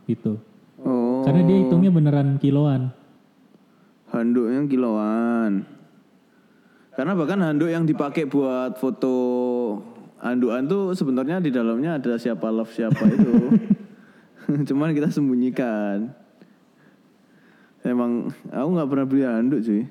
Gitu. 0.06 0.38
Oh. 0.86 1.26
Karena 1.26 1.42
dia 1.46 1.58
hitungnya 1.66 1.90
beneran 1.90 2.38
kiloan. 2.38 2.94
Handuknya 4.10 4.66
kiloan. 4.70 5.66
Karena 6.94 7.14
bahkan 7.18 7.40
handuk 7.42 7.70
yang 7.70 7.86
dipakai 7.86 8.26
buat 8.26 8.78
foto 8.78 9.16
handukan 10.20 10.68
tuh 10.68 10.84
sebenarnya 10.92 11.40
di 11.40 11.48
dalamnya 11.48 11.96
ada 11.96 12.20
siapa 12.20 12.52
love 12.52 12.74
siapa 12.76 13.02
itu. 13.08 13.32
Cuman 14.70 14.92
kita 14.92 15.10
sembunyikan. 15.14 16.10
Emang 17.86 18.28
aku 18.52 18.70
nggak 18.76 18.90
pernah 18.90 19.06
beli 19.08 19.24
handuk 19.24 19.62
sih. 19.64 19.88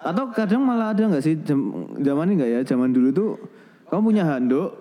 Atau 0.00 0.32
kadang 0.32 0.64
malah 0.64 0.96
ada 0.96 1.04
nggak 1.04 1.24
sih 1.24 1.36
jam- 1.44 1.92
zaman 2.00 2.32
ini 2.32 2.34
nggak 2.40 2.50
ya? 2.50 2.60
Zaman 2.64 2.90
dulu 2.96 3.08
tuh 3.12 3.30
kamu 3.92 4.00
punya 4.00 4.24
handuk 4.24 4.72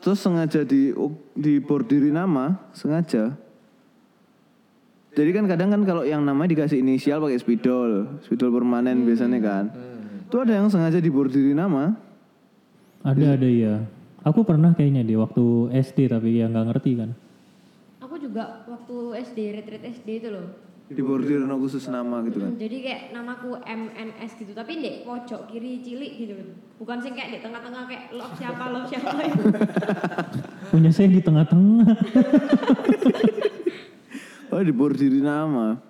terus 0.00 0.18
sengaja 0.18 0.64
di 0.64 0.90
di 1.36 1.60
bordiri 1.60 2.08
nama 2.08 2.56
sengaja. 2.72 3.36
Jadi 5.12 5.30
kan 5.36 5.44
kadang 5.44 5.68
kan 5.68 5.82
kalau 5.84 6.02
yang 6.08 6.24
namanya 6.24 6.56
dikasih 6.56 6.80
inisial 6.80 7.20
pakai 7.20 7.36
spidol, 7.36 8.16
spidol 8.24 8.48
permanen 8.48 9.04
biasanya 9.04 9.38
kan. 9.44 9.64
Itu 10.24 10.40
ada 10.40 10.56
yang 10.56 10.72
sengaja 10.72 10.96
dibordiri 11.04 11.52
nama. 11.52 11.92
Ada 13.04 13.36
ada 13.36 13.44
ya. 13.44 13.84
Aku 14.24 14.40
pernah 14.48 14.72
kayaknya 14.72 15.04
di 15.04 15.12
waktu 15.12 15.68
SD 15.76 16.08
tapi 16.08 16.40
ya 16.40 16.48
nggak 16.48 16.66
ngerti 16.72 16.92
kan. 16.96 17.10
Juga 18.22 18.62
waktu 18.70 18.96
SD, 19.26 19.38
retreat 19.50 19.82
SD 19.82 20.08
itu 20.22 20.30
loh. 20.30 20.46
Dibordir 20.92 21.40
no 21.42 21.56
khusus 21.56 21.88
nama 21.88 22.20
gitu 22.22 22.38
kan. 22.38 22.52
Hmm, 22.52 22.60
jadi 22.60 22.76
kayak 22.84 23.02
namaku 23.16 23.56
MNS 23.64 24.36
gitu, 24.36 24.52
tapi 24.52 24.76
di 24.76 24.90
pojok 25.02 25.48
kiri 25.48 25.80
cilik 25.80 26.12
gitu. 26.20 26.32
Bukan 26.76 27.00
sing 27.00 27.16
kayak 27.16 27.32
di 27.34 27.38
tengah-tengah 27.40 27.82
kayak 27.88 28.04
love 28.12 28.34
siapa, 28.36 28.64
love 28.68 28.86
siapa 28.86 29.10
itu. 29.24 29.44
Punya 30.68 30.90
saya 30.92 31.08
di 31.08 31.20
tengah-tengah. 31.24 31.96
Oh 34.52 34.60
dibordiri 34.60 35.24
nama. 35.24 35.80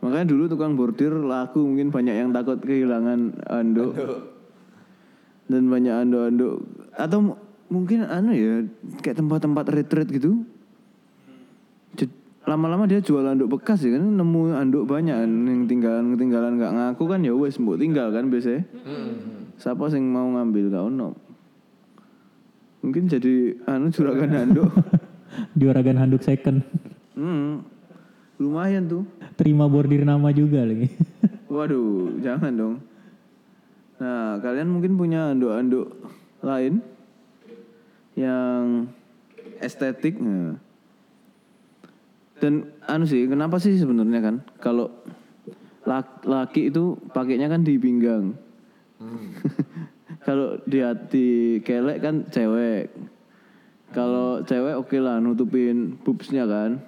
Makanya 0.00 0.32
dulu 0.32 0.48
tukang 0.48 0.80
bordir 0.80 1.12
laku 1.12 1.60
mungkin 1.60 1.92
banyak 1.92 2.14
yang 2.24 2.30
takut 2.32 2.56
kehilangan 2.64 3.36
anduk. 3.52 3.92
Dan 5.44 5.68
banyak 5.68 5.92
anduk-anduk. 6.08 6.54
Atau 6.96 7.18
mu- 7.20 7.40
mungkin 7.68 8.08
anu 8.08 8.32
ya 8.32 8.64
kayak 9.04 9.20
tempat-tempat 9.20 9.64
retreat 9.68 10.08
gitu. 10.08 10.40
Lama-lama 12.48 12.88
dia 12.88 12.98
jual 12.98 13.22
anduk 13.22 13.60
bekas 13.60 13.84
ya 13.84 13.94
kan 13.94 14.02
nemu 14.02 14.56
anduk 14.56 14.88
banyak 14.88 15.12
kan, 15.12 15.30
yang 15.46 15.70
tinggalan 15.70 16.16
ketinggalan 16.16 16.58
nggak 16.58 16.72
ngaku 16.72 17.04
kan 17.06 17.20
ya 17.22 17.36
wes 17.36 17.60
mbok 17.60 17.78
tinggal 17.78 18.10
kan 18.10 18.26
biasanya. 18.26 18.64
Siapa 19.60 19.92
sing 19.92 20.08
mau 20.08 20.24
ngambil 20.24 20.72
gak 20.72 20.84
ono. 20.88 21.08
Mungkin 22.80 23.12
jadi 23.12 23.60
anu 23.68 23.92
juragan 23.92 24.32
anduk. 24.32 24.72
Juragan 25.60 26.00
handuk 26.00 26.24
second. 26.24 26.64
Hmm. 27.14 27.62
Lumayan 28.40 28.88
tuh. 28.88 29.04
Terima 29.36 29.68
bordir 29.68 30.02
nama 30.02 30.32
juga 30.32 30.64
lagi. 30.64 30.88
Waduh, 31.54 32.18
jangan 32.24 32.50
dong. 32.56 32.74
Nah, 34.00 34.40
kalian 34.40 34.72
mungkin 34.72 34.96
punya 34.96 35.36
anduk-anduk 35.36 35.92
lain 36.40 36.80
yang 38.16 38.88
estetik. 39.60 40.16
Nah. 40.16 40.56
Dan 42.40 42.72
anu 42.88 43.04
sih, 43.04 43.28
kenapa 43.28 43.60
sih 43.60 43.76
sebenarnya 43.76 44.20
kan 44.24 44.36
kalau 44.56 44.88
laki, 45.84 46.24
laki 46.24 46.62
itu 46.72 46.96
pakainya 47.12 47.52
kan 47.52 47.60
di 47.60 47.76
pinggang. 47.76 48.32
kalau 50.26 50.56
di 50.64 50.80
hati 50.80 51.60
kelek 51.60 52.00
kan 52.00 52.24
cewek. 52.32 52.92
Kalau 53.90 54.40
cewek 54.46 54.74
oke 54.80 54.96
lah 54.96 55.20
nutupin 55.20 56.00
boobsnya 56.00 56.48
kan. 56.48 56.80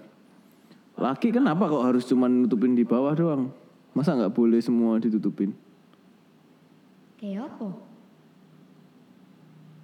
Laki 0.96 1.34
kenapa 1.34 1.68
kok 1.68 1.84
harus 1.84 2.08
cuman 2.08 2.46
nutupin 2.46 2.72
di 2.72 2.86
bawah 2.86 3.12
doang? 3.12 3.50
Masa 3.92 4.16
nggak 4.16 4.32
boleh 4.32 4.60
semua 4.62 4.96
ditutupin? 5.02 5.52
Kayak 7.20 7.50
apa? 7.52 7.68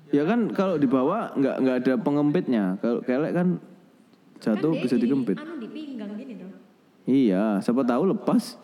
Ya 0.09 0.25
kan 0.25 0.49
kalau 0.57 0.81
di 0.81 0.89
bawah 0.89 1.37
nggak 1.37 1.57
nggak 1.61 1.77
ada 1.85 1.95
pengempitnya. 2.01 2.65
Kalau 2.81 3.05
kelek 3.05 3.37
kan 3.37 3.61
jatuh 4.39 4.73
Kan 4.73 4.83
bisa 4.83 4.95
di- 4.95 5.03
dikempit. 5.05 5.37
Anu 5.37 5.55
di 5.57 5.69
pinggang 5.69 6.13
gini 6.15 6.35
dong. 6.37 6.53
Iya, 7.05 7.59
siapa 7.59 7.83
tahu 7.83 8.03
lepas. 8.09 8.59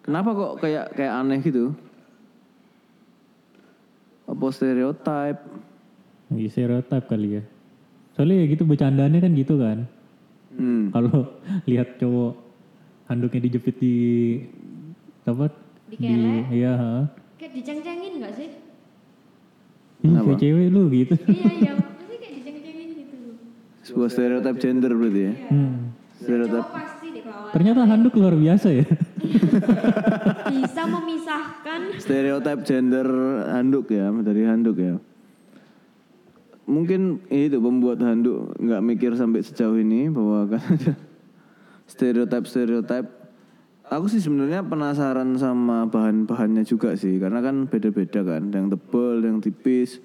Kenapa 0.00 0.30
kok 0.32 0.52
kayak 0.58 0.96
kayak 0.96 1.12
aneh 1.14 1.38
gitu? 1.40 1.76
Apa 4.24 4.44
stereotip? 4.48 5.36
Iya 6.30 6.48
stereotip 6.48 7.04
kali 7.04 7.38
ya. 7.38 7.42
Soalnya 8.12 8.36
ya 8.38 8.46
gitu 8.48 8.62
bercandanya 8.64 9.18
kan 9.18 9.32
gitu 9.32 9.54
kan. 9.56 9.78
Hmm. 10.52 10.88
Kalau 10.90 11.30
lihat 11.70 11.98
cowok 11.98 12.32
handuknya 13.06 13.40
dijepit 13.42 13.76
di 13.76 13.94
apa? 15.22 15.50
Di 15.86 15.96
kelek. 15.96 16.44
iya, 16.50 16.72
ha. 16.72 16.94
Kayak 17.36 17.52
diceng-cengin 17.56 18.12
gak 18.18 18.34
sih? 18.34 18.48
Ih, 20.00 20.16
kayak 20.16 20.38
cewek 20.38 20.66
lu 20.70 20.82
gitu. 20.88 21.14
iya 21.26 21.50
iya, 21.52 21.72
pasti 21.98 22.14
kayak 22.16 22.34
diceng-cengin 22.40 22.88
gitu. 22.96 23.18
Sebuah 23.90 24.06
stereotip 24.06 24.56
gender 24.62 24.94
berarti 24.94 25.20
ya. 25.26 25.32
Hmm. 25.50 25.90
Stereotip. 26.22 26.64
Ternyata 27.50 27.80
handuk 27.90 28.14
luar 28.14 28.38
biasa 28.38 28.68
ya. 28.70 28.86
Bisa 30.54 30.82
memisahkan. 30.86 31.80
Stereotip 31.98 32.62
gender 32.62 33.06
handuk 33.50 33.90
ya, 33.90 34.14
dari 34.22 34.46
handuk 34.46 34.78
ya. 34.78 34.94
Mungkin 36.70 37.26
itu 37.34 37.58
pembuat 37.58 37.98
handuk 37.98 38.54
nggak 38.62 38.82
mikir 38.86 39.18
sampai 39.18 39.42
sejauh 39.42 39.74
ini 39.74 40.06
bahwa 40.06 40.46
kan 40.54 40.62
ada 40.62 40.94
stereotip-stereotip. 41.90 43.18
Aku 43.90 44.06
sih 44.06 44.22
sebenarnya 44.22 44.62
penasaran 44.62 45.34
sama 45.34 45.82
bahan-bahannya 45.90 46.62
juga 46.62 46.94
sih, 46.94 47.18
karena 47.18 47.42
kan 47.42 47.66
beda-beda 47.66 48.22
kan, 48.22 48.54
ada 48.54 48.62
yang 48.62 48.70
tebel, 48.70 49.18
ada 49.18 49.26
yang 49.34 49.42
tipis. 49.42 49.98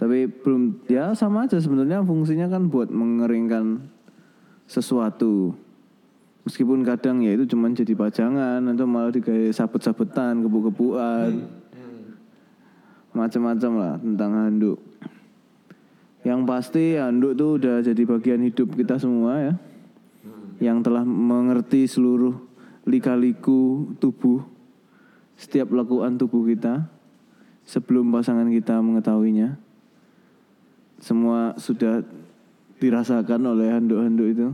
Tapi 0.00 0.32
belum 0.32 0.88
ya 0.88 1.12
sama 1.12 1.44
aja 1.44 1.60
sebenarnya 1.60 2.00
fungsinya 2.00 2.48
kan 2.48 2.72
buat 2.72 2.88
mengeringkan 2.88 3.84
sesuatu. 4.64 5.52
Meskipun 6.48 6.80
kadang 6.88 7.20
ya 7.20 7.36
itu 7.36 7.44
cuman 7.52 7.76
jadi 7.76 7.92
pajangan 7.92 8.64
atau 8.64 8.88
malah 8.88 9.12
digawe 9.12 9.52
sabet-sabetan, 9.52 10.40
kebu-kebuan. 10.40 11.44
Macam-macam 13.12 13.72
lah 13.76 13.94
tentang 14.00 14.32
handuk. 14.40 14.78
Yang 16.24 16.40
pasti 16.48 16.96
handuk 16.96 17.36
tuh 17.36 17.60
udah 17.60 17.84
jadi 17.84 18.02
bagian 18.08 18.40
hidup 18.40 18.72
kita 18.72 18.96
semua 18.96 19.36
ya. 19.36 19.54
yang 20.60 20.84
telah 20.84 21.04
mengerti 21.04 21.88
seluruh 21.88 22.36
lika-liku 22.84 23.92
tubuh, 23.96 24.44
setiap 25.36 25.72
lakukan 25.72 26.20
tubuh 26.20 26.44
kita 26.44 26.88
sebelum 27.64 28.12
pasangan 28.12 28.48
kita 28.48 28.80
mengetahuinya. 28.80 29.69
Semua 31.00 31.56
sudah 31.56 32.04
dirasakan 32.80 33.40
oleh 33.48 33.72
handuk-handuk 33.72 34.28
itu. 34.30 34.48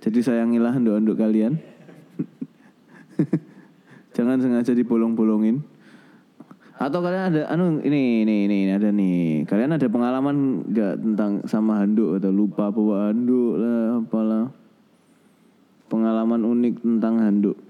Jadi 0.00 0.18
sayangilah 0.20 0.76
handuk-handuk 0.76 1.16
kalian. 1.16 1.60
Jangan 4.16 4.40
sengaja 4.40 4.72
dibolong-bolongin. 4.72 5.60
Atau 6.80 7.04
kalian 7.04 7.28
ada 7.28 7.40
anu 7.52 7.84
ini 7.84 8.24
ini 8.24 8.48
ini 8.48 8.72
ada 8.72 8.88
nih. 8.88 9.44
Kalian 9.44 9.76
ada 9.76 9.84
pengalaman 9.92 10.64
nggak 10.72 10.94
tentang 10.96 11.32
sama 11.44 11.84
handuk 11.84 12.16
atau 12.16 12.32
lupa 12.32 12.72
bawa 12.72 13.12
handuk 13.12 13.60
lah 13.60 14.00
apalah. 14.00 14.48
Pengalaman 15.92 16.40
unik 16.40 16.74
tentang 16.80 17.20
handuk. 17.20 17.60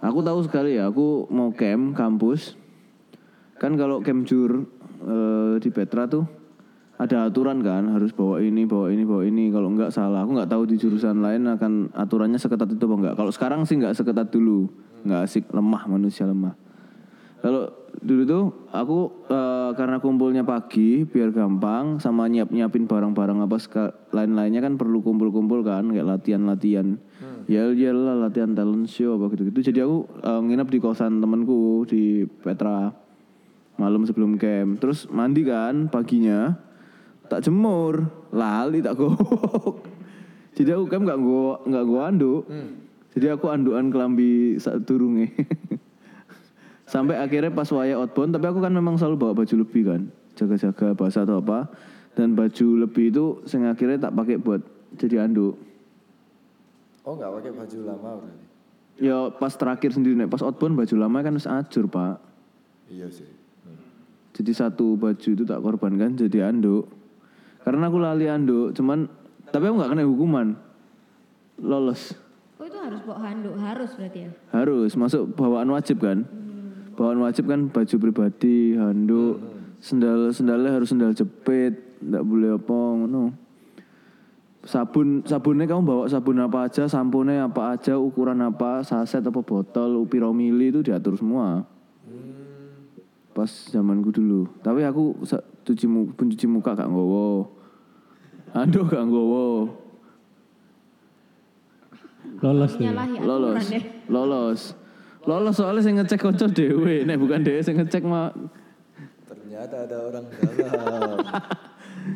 Aku 0.00 0.24
tahu 0.24 0.40
sekali 0.40 0.80
ya, 0.80 0.88
aku 0.88 1.28
mau 1.28 1.52
camp 1.52 1.92
kampus. 1.92 2.56
Kan 3.60 3.76
kalau 3.76 4.00
camp 4.00 4.24
jur 4.24 4.64
eh, 5.04 5.54
di 5.60 5.70
Petra 5.72 6.06
tuh 6.06 6.24
ada 7.00 7.24
aturan 7.24 7.64
kan 7.64 7.96
harus 7.96 8.12
bawa 8.12 8.44
ini, 8.44 8.68
bawa 8.68 8.92
ini, 8.92 9.08
bawa 9.08 9.24
ini. 9.24 9.48
Kalau 9.48 9.72
enggak 9.72 9.88
salah, 9.88 10.20
aku 10.20 10.36
nggak 10.36 10.52
tahu 10.52 10.62
di 10.68 10.76
jurusan 10.76 11.24
lain 11.24 11.48
akan 11.48 11.96
aturannya 11.96 12.36
seketat 12.36 12.76
itu 12.76 12.84
apa 12.84 12.96
enggak. 13.00 13.14
Kalau 13.16 13.32
sekarang 13.32 13.60
sih 13.64 13.80
nggak 13.80 13.96
seketat 13.96 14.28
dulu, 14.28 14.68
nggak 15.08 15.20
asik 15.24 15.48
lemah 15.48 15.88
manusia 15.88 16.28
lemah. 16.28 16.52
Kalau 17.40 17.72
dulu 18.04 18.22
tuh 18.28 18.44
aku 18.68 18.98
eh, 19.32 19.70
karena 19.80 19.96
kumpulnya 19.96 20.44
pagi 20.44 21.08
biar 21.08 21.32
gampang 21.32 21.96
sama 21.96 22.28
nyiap 22.28 22.52
nyiapin 22.52 22.84
barang-barang 22.84 23.48
apa 23.48 23.56
seka- 23.56 23.96
lain-lainnya 24.12 24.60
kan 24.60 24.76
perlu 24.76 25.00
kumpul-kumpul 25.00 25.64
kan 25.64 25.88
kayak 25.88 26.04
latihan-latihan 26.04 27.00
yel 27.50 27.74
yel 27.74 27.98
lah 27.98 28.28
latihan 28.28 28.54
talent 28.54 28.86
show 28.86 29.18
apa 29.18 29.32
gitu-gitu 29.34 29.72
jadi 29.72 29.88
aku 29.88 30.06
eh, 30.20 30.40
nginep 30.52 30.68
di 30.68 30.78
kosan 30.78 31.18
temanku 31.18 31.88
di 31.88 32.28
Petra 32.28 32.92
malam 33.80 34.04
sebelum 34.04 34.36
camp. 34.36 34.76
Terus 34.76 35.08
mandi 35.08 35.48
kan 35.48 35.88
paginya. 35.88 36.52
Tak 37.32 37.48
jemur. 37.48 38.04
Lali 38.28 38.84
tak 38.84 39.00
gowok. 39.00 39.88
Jadi 40.60 40.76
aku 40.76 40.84
camp 40.92 41.08
nggak 41.08 41.20
gua 41.24 41.64
nggak 41.64 41.84
gua 41.88 42.00
anduk. 42.12 42.42
Jadi 43.16 43.26
aku 43.32 43.48
andukan 43.48 43.88
kelambi 43.88 44.60
saat 44.60 44.86
turunge 44.86 45.34
sampai 46.92 47.18
akhirnya 47.18 47.50
pas 47.50 47.66
waya 47.74 47.98
outbound 47.98 48.30
tapi 48.30 48.46
aku 48.46 48.62
kan 48.62 48.70
memang 48.70 48.94
selalu 49.00 49.16
bawa 49.16 49.32
baju 49.40 49.54
lebih 49.64 49.82
kan. 49.88 50.00
Jaga-jaga 50.36 50.92
basah 50.92 51.24
atau 51.24 51.40
apa. 51.40 51.72
Dan 52.12 52.36
baju 52.36 52.84
lebih 52.84 53.08
itu 53.08 53.24
sing 53.48 53.64
akhirnya 53.64 54.10
tak 54.10 54.12
pakai 54.12 54.36
buat 54.36 54.60
jadi 55.00 55.24
anduk. 55.24 55.56
Oh 57.08 57.16
nggak 57.16 57.32
pakai 57.40 57.52
baju 57.56 57.78
lama 57.88 58.10
berarti? 58.20 58.50
ya 59.00 59.32
pas 59.32 59.56
terakhir 59.56 59.96
sendiri 59.96 60.12
nek 60.12 60.28
pas 60.28 60.44
outbound 60.44 60.76
baju 60.76 60.94
lama 61.00 61.18
kan 61.24 61.32
harus 61.32 61.48
ajur 61.48 61.88
pak. 61.88 62.20
Iya 62.92 63.08
sih. 63.08 63.39
Hmm. 64.30 64.36
jadi 64.38 64.52
satu 64.54 64.94
baju 64.94 65.28
itu 65.34 65.42
tak 65.42 65.58
korbankan 65.58 66.14
jadi 66.14 66.54
anduk. 66.54 66.86
Karena 67.66 67.90
aku 67.90 67.98
lali 67.98 68.30
anduk 68.30 68.72
cuman 68.78 69.10
tapi 69.50 69.66
aku 69.66 69.74
nggak 69.82 69.90
kena 69.90 70.06
hukuman. 70.06 70.46
Lolos. 71.60 72.14
Oh 72.56 72.64
itu 72.64 72.78
harus 72.78 73.00
bawa 73.04 73.20
handuk, 73.26 73.52
harus 73.58 73.90
berarti 73.98 74.18
ya? 74.24 74.30
harus 74.54 74.92
masuk 74.96 75.34
bawaan 75.34 75.68
wajib 75.74 76.00
kan? 76.00 76.24
Bawaan 76.96 77.20
wajib 77.20 77.50
kan 77.50 77.68
baju 77.68 77.96
pribadi 78.00 78.78
handuk 78.78 79.40
sendal 79.80 80.30
sendalnya 80.30 80.76
harus 80.76 80.92
sendal 80.92 81.12
jepit 81.12 82.00
nggak 82.00 82.24
boleh 82.24 82.50
apa 82.56 82.78
ngono. 82.96 83.24
Sabun 84.60 85.24
sabunnya 85.24 85.64
kamu 85.64 85.82
bawa 85.88 86.04
sabun 86.04 86.36
apa 86.36 86.68
aja 86.68 86.84
sampunnya 86.84 87.48
apa 87.48 87.76
aja 87.76 87.96
ukuran 87.96 88.44
apa 88.44 88.84
saset 88.84 89.24
apa 89.24 89.40
botol 89.40 90.04
piro 90.04 90.36
mili 90.36 90.68
itu 90.68 90.84
diatur 90.84 91.16
semua 91.16 91.64
pas 93.40 93.48
zamanku 93.72 94.12
dulu. 94.12 94.44
Tapi 94.60 94.84
aku 94.84 95.16
cuci 95.64 95.88
muka 95.88 96.12
pencuci 96.12 96.44
muka 96.44 96.76
gak 96.76 96.92
nggowo. 96.92 97.48
Handuk 98.52 98.92
gak 98.92 99.08
nggowo. 99.08 99.72
Lolos 102.44 102.72
ya. 102.76 102.92
Aturan 102.92 103.08
lolos. 103.24 103.64
deh. 103.72 103.84
lolos. 104.12 104.60
Lolos 105.24 105.54
soalnya 105.56 105.80
saya 105.80 105.94
ngecek 106.00 106.20
konco 106.20 106.46
dewe 106.52 107.04
nek 107.08 107.16
bukan 107.16 107.40
dewe 107.40 107.60
saya 107.64 107.80
ngecek 107.80 108.04
mah 108.04 108.32
Ternyata 109.24 109.88
ada 109.88 109.96
orang 110.04 110.24
dalam. 110.32 111.16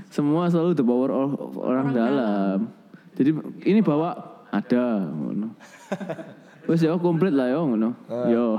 semua 0.09 0.49
selalu 0.49 0.73
the 0.77 0.85
power 0.85 1.13
of 1.13 1.61
orang, 1.61 1.93
dalam. 1.93 2.59
jadi 3.17 3.37
ini 3.69 3.81
bawa 3.85 4.17
ada 4.49 5.09
ngono. 5.09 5.53
Wes 6.69 6.81
ya 6.81 6.97
komplit 6.97 7.37
lah 7.37 7.53
yo 7.53 7.69
ngono. 7.69 7.93
Yo. 8.33 8.57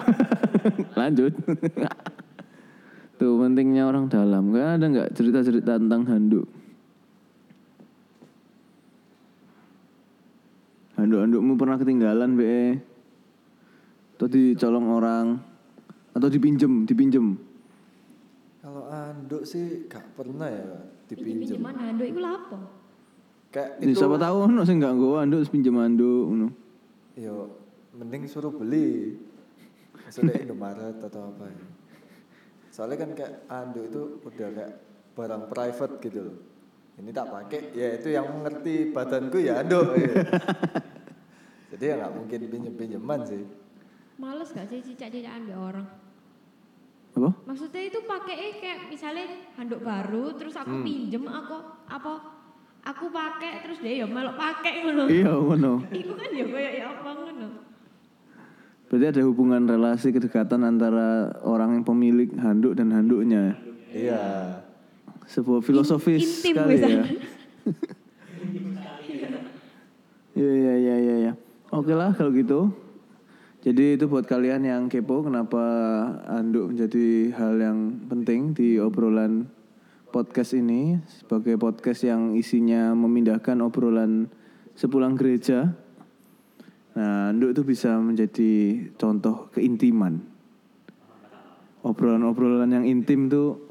Lanjut 0.93 1.33
tuh 3.15 3.39
pentingnya 3.39 3.87
orang 3.87 4.11
dalam 4.11 4.51
kan 4.51 4.79
ada 4.79 4.85
nggak 4.85 5.09
cerita-cerita 5.15 5.79
tentang 5.79 6.03
handuk 6.07 6.45
handuk-handukmu 10.95 11.53
pernah 11.59 11.77
ketinggalan 11.79 12.31
be 12.39 12.79
atau 14.15 14.27
dicolong 14.31 14.87
orang 14.95 15.25
atau 16.15 16.27
dipinjem 16.31 16.87
dipinjem 16.87 17.35
Kalau 18.65 18.89
anduk 18.89 19.45
sih 19.45 19.85
gak 19.85 20.17
pernah 20.17 20.49
ya 20.49 20.65
dipinjem. 21.05 21.61
Pinjaman 21.61 21.75
handuk 21.77 22.07
itu 22.09 22.17
lapo? 22.17 22.57
Kayak 23.53 23.77
Ini 23.77 23.93
itu 23.93 24.01
siapa 24.01 24.17
tahu 24.17 24.37
ono 24.49 24.61
sing 24.65 24.81
gak 24.81 24.97
nggowo 24.97 25.21
anduk 25.21 25.45
terus 25.45 25.53
pinjem 25.53 25.77
anduk 25.77 26.23
ngono. 26.33 26.47
yo 27.13 27.61
mending 27.93 28.25
suruh 28.25 28.49
beli. 28.49 29.21
Maksudnya 30.01 30.33
Indomaret 30.49 30.97
atau 30.97 31.29
apa 31.29 31.45
ya. 31.45 31.61
Soalnya 32.75 33.07
kan 33.07 33.11
kayak 33.15 33.33
anduk 33.47 33.87
itu 33.87 34.01
udah 34.19 34.49
kayak 34.51 34.71
barang 35.15 35.43
private 35.47 35.93
gitu 36.03 36.19
loh. 36.27 36.37
Ini 36.99 37.09
tak 37.15 37.27
pakai, 37.31 37.71
ya 37.71 37.95
itu 37.95 38.11
yang 38.11 38.27
mengerti 38.27 38.91
badanku 38.91 39.39
ya 39.39 39.63
anduk. 39.63 39.95
ya. 39.95 40.11
Jadi 41.71 41.83
ya 41.87 41.93
nggak 41.95 42.13
mungkin 42.19 42.39
pinjem-pinjeman 42.51 43.19
sih. 43.23 43.43
Males 44.19 44.51
gak 44.51 44.67
sih 44.67 44.83
cicak-cicakan 44.83 45.43
di 45.43 45.55
orang? 45.55 45.87
Apa? 47.15 47.31
Maksudnya 47.47 47.83
itu 47.87 47.99
pakai 48.03 48.59
kayak 48.59 48.79
misalnya 48.91 49.23
handuk 49.55 49.79
baru 49.79 50.35
terus 50.35 50.55
aku 50.55 50.71
Hmm. 50.71 50.83
pinjem 50.83 51.23
aku 51.27 51.55
apa 51.87 52.11
aku 52.83 53.07
pakai 53.07 53.63
terus 53.63 53.79
dia 53.79 54.03
ya 54.03 54.07
melok 54.07 54.35
pakai 54.35 54.83
ngono. 54.83 55.07
Iya 55.07 55.31
ngono. 55.31 55.71
Iku 55.95 56.11
kan 56.11 56.27
ya 56.31 56.43
kayak 56.43 56.73
ya 56.75 56.85
apa 56.91 57.09
ngono. 57.11 57.47
Berarti 58.89 59.05
ada 59.17 59.21
hubungan 59.25 59.65
relasi 59.65 60.13
kedekatan 60.13 60.61
antara 60.61 61.33
orang 61.41 61.81
yang 61.81 61.85
pemilik 61.85 62.29
handuk 62.37 62.77
dan 62.77 62.93
handuknya. 62.93 63.57
Iya. 63.89 64.21
Sebuah 65.25 65.65
filosofis 65.65 66.45
intim 66.45 66.53
sekali 66.53 66.73
ya. 66.73 66.77
misalnya. 66.77 67.05
Iya 70.35 70.51
iya 70.51 70.73
iya 70.75 70.95
iya 70.99 71.15
ya. 71.31 71.33
Oke 71.71 71.95
lah 71.95 72.11
kalau 72.11 72.35
gitu. 72.35 72.67
Jadi 73.63 73.95
itu 73.95 74.05
buat 74.11 74.27
kalian 74.27 74.67
yang 74.67 74.91
kepo 74.91 75.23
kenapa 75.23 75.63
anduk 76.27 76.75
menjadi 76.75 77.31
hal 77.39 77.55
yang 77.55 77.79
penting 78.11 78.51
di 78.51 78.75
obrolan 78.77 79.47
podcast 80.11 80.53
ini 80.59 80.99
sebagai 81.07 81.55
podcast 81.55 82.03
yang 82.03 82.35
isinya 82.35 82.91
memindahkan 82.91 83.63
obrolan 83.63 84.27
sepulang 84.75 85.15
gereja. 85.15 85.71
Nah, 86.95 87.35
anduk 87.35 87.51
itu 87.51 87.61
bisa 87.67 87.99
menjadi 87.99 88.51
contoh 88.95 89.51
keintiman. 89.51 90.15
Obrolan-obrolan 91.83 92.71
yang 92.71 92.87
intim 92.87 93.27
tuh 93.27 93.67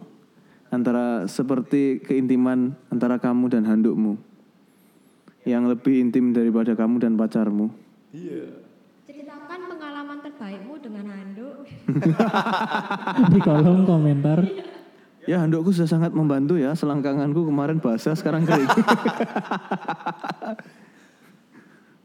antara 0.68 1.24
seperti 1.24 2.04
keintiman 2.04 2.76
antara 2.92 3.16
kamu 3.16 3.48
dan 3.48 3.64
handukmu 3.64 4.20
yang 5.48 5.64
lebih 5.64 6.04
intim 6.04 6.36
daripada 6.36 6.76
kamu 6.76 7.00
dan 7.00 7.16
pacarmu. 7.16 7.72
Ceritakan 9.08 9.60
pengalaman 9.72 10.20
terbaikmu 10.20 10.74
dengan 10.84 11.04
handuk. 11.08 11.64
Di 13.32 13.38
kolom 13.40 13.88
komentar. 13.88 14.44
Ya 15.24 15.40
handukku 15.40 15.72
sudah 15.72 15.88
sangat 15.88 16.12
membantu 16.12 16.60
ya. 16.60 16.76
Selangkanganku 16.76 17.48
kemarin 17.48 17.80
basah, 17.80 18.12
sekarang 18.12 18.44
kering. 18.44 18.68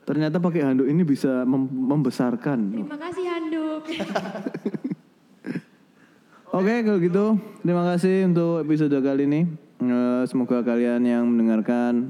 Ternyata 0.10 0.42
pakai 0.42 0.66
handuk 0.66 0.90
ini 0.90 1.06
bisa 1.06 1.46
mem- 1.46 1.70
membesarkan. 1.70 2.74
Terima 2.74 2.98
kasih 2.98 3.26
handuk. 3.30 3.86
Oke 6.50 6.82
kalau 6.82 6.98
gitu 6.98 7.38
terima 7.62 7.86
kasih 7.94 8.26
untuk 8.26 8.66
episode 8.66 8.98
kali 9.06 9.30
ini. 9.30 9.46
Eh, 9.86 10.24
semoga 10.26 10.66
kalian 10.66 11.06
yang 11.06 11.30
mendengarkan 11.30 12.10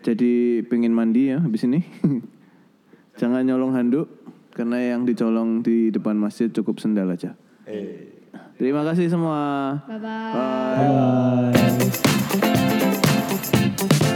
jadi 0.00 0.64
pengen 0.64 0.96
mandi 0.96 1.28
ya 1.28 1.44
habis 1.44 1.68
ini. 1.68 1.84
Jangan 3.20 3.44
nyolong 3.44 3.76
handuk 3.76 4.08
karena 4.56 4.96
yang 4.96 5.04
dicolong 5.04 5.60
di 5.60 5.92
depan 5.92 6.16
masjid 6.16 6.48
cukup 6.48 6.80
sendal 6.80 7.12
aja. 7.12 7.36
Eh. 7.68 8.16
Terima 8.56 8.80
kasih 8.80 9.12
semua. 9.12 9.76
Bye 9.84 10.00
bye. 10.00 10.32
Bye. 10.32 11.52
Bye. 13.92 14.13